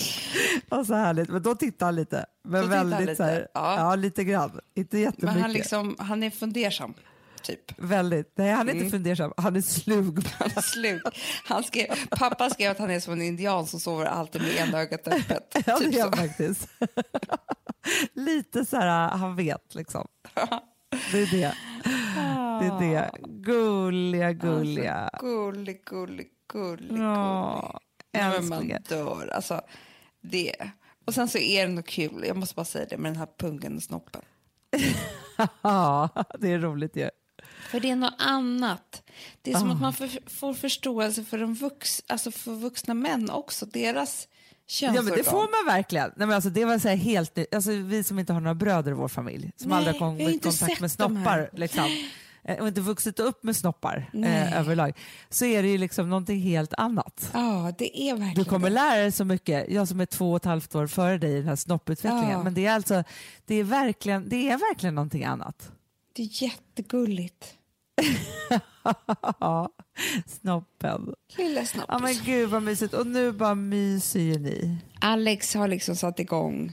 [0.68, 1.28] Och så härligt.
[1.28, 2.26] Men då tittar han lite.
[2.44, 3.76] Men han väldigt lite, så här, ja.
[3.78, 3.94] ja.
[3.94, 4.60] lite grann.
[4.74, 5.34] Inte jättemycket.
[5.34, 6.94] Men han, liksom, han är fundersam,
[7.42, 7.60] typ.
[7.78, 8.32] Väldigt.
[8.36, 8.84] Nej, han är Mm.
[8.84, 9.32] inte fundersam.
[9.36, 10.26] Han är slug.
[10.38, 11.00] Han är slug.
[11.44, 14.78] Han skrev, pappa skrev att han är som en indian som sover alltid med ena
[14.80, 15.56] ögat öppet.
[15.66, 16.08] Ja, typ det är så.
[16.08, 16.68] han faktiskt.
[18.14, 20.06] lite så här, han vet liksom.
[21.12, 21.54] Det är det.
[22.60, 23.10] Det är det.
[23.28, 24.94] Gulliga, gulliga.
[24.94, 27.02] Alltså, gullig, gullig, gullig, gullig.
[27.02, 27.80] Ja,
[28.18, 29.28] men man dör.
[29.34, 29.60] Alltså,
[30.20, 30.70] det.
[31.04, 33.28] Och sen så är det nog kul, jag måste bara säga det, med den här
[33.38, 34.22] pungen och snoppen.
[35.62, 36.08] Ja,
[36.40, 37.10] det är roligt ju.
[37.70, 39.02] För det är något annat.
[39.42, 39.74] Det är som Ah.
[39.74, 44.72] att man får, får förståelse för, de vux, alltså för vuxna män också, deras Ja,
[44.72, 45.04] könsorgan.
[45.04, 46.12] men det får man verkligen.
[46.16, 48.90] Nej, men alltså, det var så här helt alltså, Vi som inte har några bröder
[48.90, 51.22] i vår familj, som Nej, aldrig har kommit i kontakt med sett de här.
[51.24, 51.84] snoppar liksom,
[52.60, 54.92] och inte vuxit upp med snoppar eh, överlag,
[55.30, 57.30] så är det ju liksom någonting helt annat.
[57.34, 60.36] Ja, det är verkligen Du kommer lära dig så mycket, jag som är två och
[60.36, 62.42] ett halvt år före dig i den här snopputvecklingen, Ja.
[62.42, 63.04] men det är alltså,
[63.46, 65.72] det är verkligen, det är verkligen någonting annat.
[66.12, 67.52] Det är jättegulligt.
[70.26, 71.14] snoppen.
[71.36, 71.84] Lilla snopp.
[71.88, 74.78] Ja men gud vad mysigt, och nu bara myser ju ni.
[75.00, 76.72] Alex har liksom satt igång.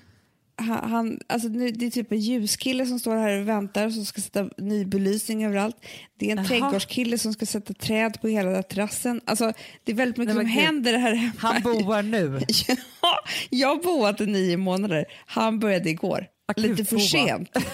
[0.56, 4.22] Han, han, alltså det är typ en ljuskille som står här och väntar som ska
[4.22, 5.76] sätta ny belysning överallt.
[6.20, 6.48] Det är en Jaha.
[6.48, 9.22] trädgårdskille som ska sätta träd på hela terrassen.
[9.26, 10.64] Alltså, det är väldigt mycket Nej, som gud.
[10.64, 11.34] händer här hemma.
[11.38, 12.40] Han boar nu.
[13.02, 15.06] Ja, jag har boat i nio månader.
[15.26, 16.26] Han började igår.
[16.56, 17.00] Lite för Akutboa.
[17.28, 17.50] sent.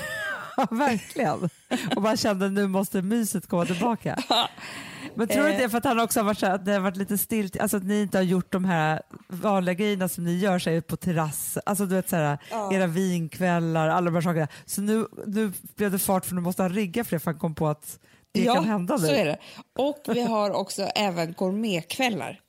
[0.59, 1.49] Ja, verkligen.
[1.95, 4.17] Och man kände nu måste myset komma tillbaka.
[5.15, 6.73] Men tror du inte det för att han också har varit så här, att det
[6.73, 10.23] har varit lite stilt, alltså att ni inte har gjort de här vanliga grejerna som
[10.23, 12.37] ni gör sig på terrass, alltså du vet så här,
[12.71, 14.47] era vinkvällar, alla de här sakerna.
[14.65, 17.39] Så nu, nu blev det fart för nu måste han rigga för det för han
[17.39, 17.99] kom på att
[18.31, 19.07] det ja, kan hända nu.
[19.07, 19.37] så är det.
[19.77, 22.39] Och vi har också även gourmetkvällar.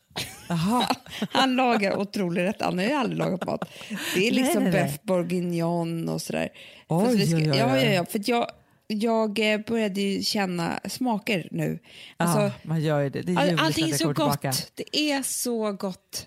[0.51, 0.87] Jaha.
[1.31, 2.57] Han lagar otrolig rätt.
[2.63, 3.69] Han har ju aldrig lagat mat.
[4.15, 4.83] Det är liksom nej, nej.
[4.83, 6.49] beef bourguignon och sådär.
[6.89, 8.05] Oj, För vi ska, Ja, ja, ja.
[8.05, 8.51] För jag,
[8.87, 11.79] jag eh, började ju känna smaker nu.
[12.17, 14.17] Alltså, ja, man gör ju det, det är allting är så gott.
[14.17, 14.53] tillbaka.
[14.75, 16.27] Det är så gott.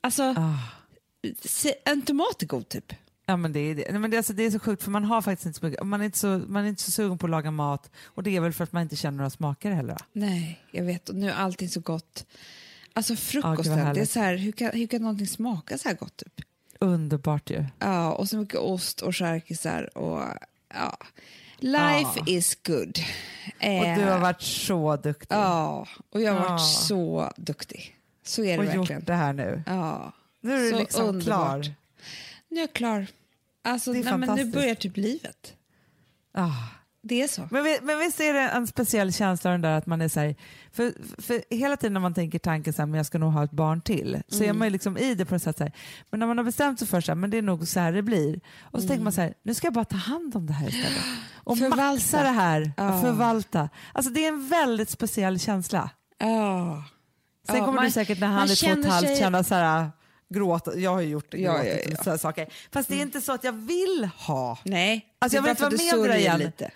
[0.00, 0.58] Alltså, Ah.
[1.84, 2.92] en tomat är god typ.
[3.26, 3.98] Ja men det är det.
[3.98, 6.00] Men det, alltså, det är så sjukt för man har faktiskt inte så mycket, man
[6.00, 8.40] är inte så, man är inte så sugen på att laga mat och det är
[8.40, 9.92] väl för att man inte känner några smaker heller.
[9.92, 9.98] va?
[10.12, 11.08] Nej, jag vet.
[11.08, 12.26] Och nu är allting så gott.
[12.92, 16.16] Alltså frukosten, det är så här, hur kan, hur kan någonting smaka så här gott?
[16.16, 16.40] Typ?
[16.78, 17.64] Underbart ju.
[17.78, 20.22] Ja, och så mycket ost och charkisar och
[20.74, 20.96] ja.
[21.58, 22.24] Life Ja.
[22.26, 22.98] is good.
[23.58, 26.58] Och Eh, du har varit så duktig Ja, och jag har varit Ja.
[26.58, 27.96] så duktig.
[28.24, 28.98] Så är det och verkligen.
[29.00, 29.62] gjort det här nu.
[29.66, 30.12] Ja.
[30.40, 31.24] Nu är du Så liksom underbart.
[31.64, 31.74] klar.
[32.48, 33.06] Nu är jag klar.
[33.62, 35.54] Alltså, Det är nej, men nu börjar typ livet.
[36.32, 36.50] Ah.
[37.02, 37.48] Det är så.
[37.50, 40.20] Men, vi- men visst är det en speciell känsla den där att man är så
[40.20, 40.34] här,
[40.72, 40.92] för,
[41.22, 43.50] för hela tiden när man tänker tanken så här, men jag ska nog ha ett
[43.50, 44.48] barn till, så Mm.
[44.48, 45.72] är man ju liksom i det på något sätt så här,
[46.10, 47.92] men när man har bestämt sig för så här, men det är nog så här
[47.92, 50.46] det blir, och så tänker man så här, nu ska jag bara ta hand om
[50.46, 51.02] det här istället.
[51.44, 51.70] Och Mm.
[51.70, 51.92] Förvalta.
[51.94, 53.68] maxa det här, och förvalta.
[53.92, 55.90] Alltså det är en väldigt speciell känsla.
[56.18, 56.84] Ja.
[57.46, 59.54] Sen kommer man- du säkert när han är två och ett halvt sig- känna så
[59.54, 59.90] här,
[60.34, 62.18] gråta, jag har ju gjort Ja, gråtit ja, ja.
[62.18, 62.46] saker.
[62.72, 64.58] Fast det är inte så att jag vill ha.
[64.64, 66.38] Nej, Alltså, jag vill inte vara med om det igen.
[66.38, 66.70] lite.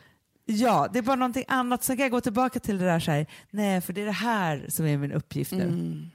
[0.47, 1.84] Ja, det är bara någonting annat.
[1.84, 4.12] Sen kan jag gå tillbaka till det där så här, nej för det är det
[4.12, 5.62] här som är min uppgift nu.
[5.62, 6.11] Mm.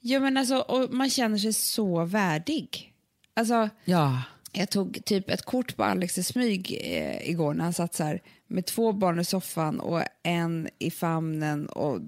[0.00, 2.92] Ja, men alltså, och man känner sig så värdig.
[3.36, 4.22] Alltså, Ja.
[4.52, 8.04] jag tog typ ett kort på Alex i smyg eh, igår när han satt så
[8.04, 12.00] här med två barn i soffan och en i famnen och,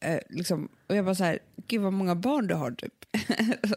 [0.00, 2.94] eh, liksom, och jag bara så här, gud vad många barn du har typ.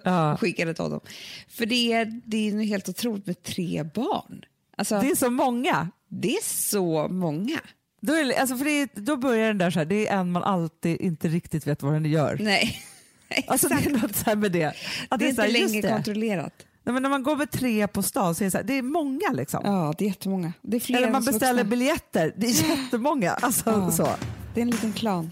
[0.03, 0.37] Ja.
[0.41, 0.99] skickade till honom.
[1.47, 4.45] För det är, det är helt otroligt med tre barn.
[4.77, 5.89] Alltså, det, är så många.
[6.23, 7.59] Är så många.
[8.01, 10.17] Då, är, det- alltså för det är, då börjar den där så här, det är
[10.19, 12.37] en man alltid inte riktigt vet vad den gör.
[12.41, 12.81] Nej,
[13.47, 14.73] Alltså det är något så med det.
[15.09, 15.93] Att det är så här, inte längre det.
[15.93, 16.53] kontrollerat.
[16.83, 18.73] Nej, men när man går med tre på stan så är det, så här, det
[18.77, 19.61] är många liksom.
[19.63, 20.53] Ja, det är jättemånga.
[20.61, 21.69] Det är fler Eller man beställer vuxna.
[21.69, 23.31] biljetter, det är jättemånga.
[23.31, 23.91] Alltså, Ja.
[23.91, 24.07] så.
[24.53, 25.31] Det är en liten klan.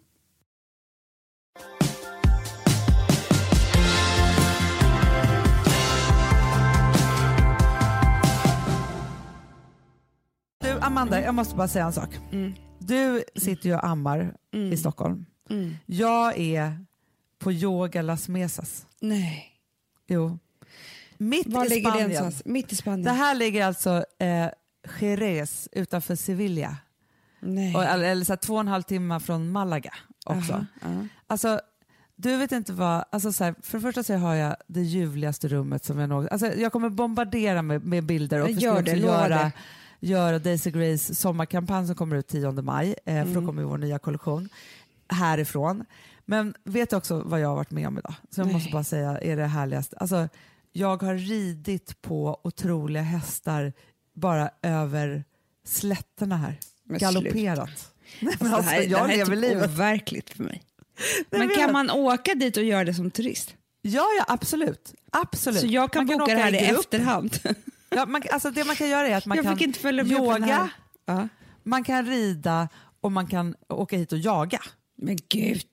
[10.81, 12.09] Amanda, jag måste bara säga en sak.
[12.31, 12.53] Mm.
[12.79, 14.73] Du sitter ju och ammar Mm.
[14.73, 15.25] i Stockholm.
[15.49, 15.75] Mm.
[15.85, 16.85] Jag är
[17.39, 18.85] på yoga Las Mesas.
[18.99, 19.47] Nej.
[20.07, 20.39] Jo.
[21.17, 22.09] Mitt Var i ligger det Spanien.
[22.11, 22.45] någonstans?
[22.45, 23.03] Mitt i Spanien?
[23.03, 24.47] Det här ligger alltså eh,
[24.99, 26.77] Jerez utanför Sevilla.
[27.39, 27.75] Nej.
[27.75, 29.93] Och, eller så här, två och en halv timme från Malaga
[30.25, 30.53] också.
[30.53, 30.87] Aha, ja.
[31.27, 31.61] Alltså,
[32.15, 35.47] du vet inte vad, alltså så här, för det första så har jag det ljuvligaste
[35.47, 39.27] rummet som jag någonsin, alltså jag kommer bombardera med, med bilder och gör det, göra,
[39.27, 39.51] det.
[40.01, 43.33] Göra Daisy Grace sommarkampanj som kommer ut 10 maj, eh, för Mm.
[43.33, 44.49] då kommer vår nya kollektion
[45.09, 45.85] härifrån.
[46.25, 48.13] Men vet du också vad jag har varit med om idag?
[48.29, 48.53] Så jag Nej.
[48.55, 49.97] måste bara säga är det härligaste.
[49.97, 50.29] Alltså,
[50.71, 53.73] jag har ridit på otroliga hästar
[54.13, 55.23] bara över
[55.67, 56.59] slätterna här.
[56.83, 57.93] Men Galopperat.
[58.19, 59.69] Nej, men Alltså, alltså, det här, jag det här lever är typ livet.
[59.69, 60.63] overkligt för mig.
[61.29, 63.55] Men men kan man åka dit och göra det som turist?
[63.81, 64.93] Ja, ja absolut.
[65.11, 65.59] absolut.
[65.59, 67.39] Så jag kan Man boka åka det här i efterhand?
[67.95, 69.57] Ja, man, alltså det man kan göra är att man jag kan
[70.11, 70.69] yoga.
[71.05, 71.27] Ja.
[71.63, 72.69] man kan rida
[73.01, 74.59] och man kan åka hit och jaga.
[74.97, 75.65] Men gud.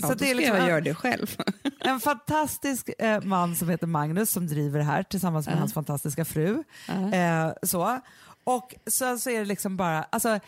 [0.00, 1.36] Ja, Så då det är ska liksom- jag göra det själv.
[1.80, 5.58] En fantastisk eh, man som heter Magnus som driver det här tillsammans med Ja.
[5.58, 6.62] hans fantastiska fru.
[6.88, 7.12] Ja.
[7.14, 8.00] Eh, så.
[8.46, 10.38] Och sen så är det liksom bara, alltså,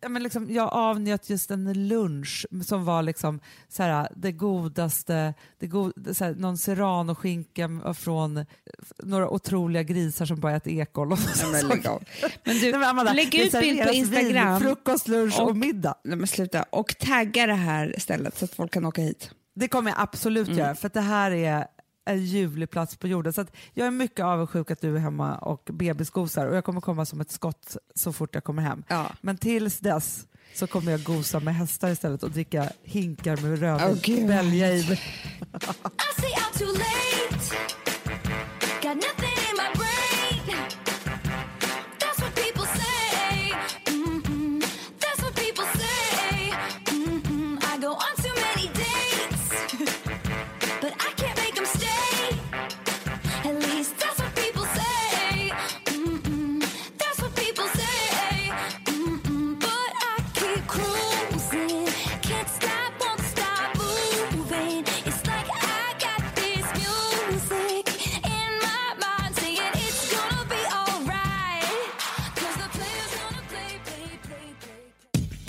[0.00, 5.34] ja, men liksom, jag avnjöt just en lunch som var liksom så här, det godaste,
[5.58, 8.46] det god, så här, någon serranoskinka från
[9.02, 11.12] några otroliga grisar som bara äter ekoll.
[11.12, 11.18] Och
[11.52, 12.02] men lägg av.
[12.44, 14.52] Men du, Nej, men Amanda, lägg ut bild på Instagram.
[14.52, 15.94] Vin, frukost, lunch och, Och- middag.
[16.04, 16.62] Nej, men sluta.
[16.62, 19.30] Och tagga det här stället så att folk kan åka hit.
[19.56, 20.58] Det kommer jag absolut Mm.
[20.58, 21.66] göra för att det här är
[22.04, 23.32] en ljuvlig plats på jorden.
[23.32, 26.80] Så att jag är mycket avundsjuk att du är hemma och bebisgosar och jag kommer
[26.80, 28.84] komma som ett skott så fort jag kommer hem.
[28.88, 29.10] Ja.
[29.20, 34.00] Men tills dess så kommer jag gosa med hästar istället och dricka hinkar med rödvin.
[34.02, 34.28] Gud.
[34.28, 35.00] välja i mig.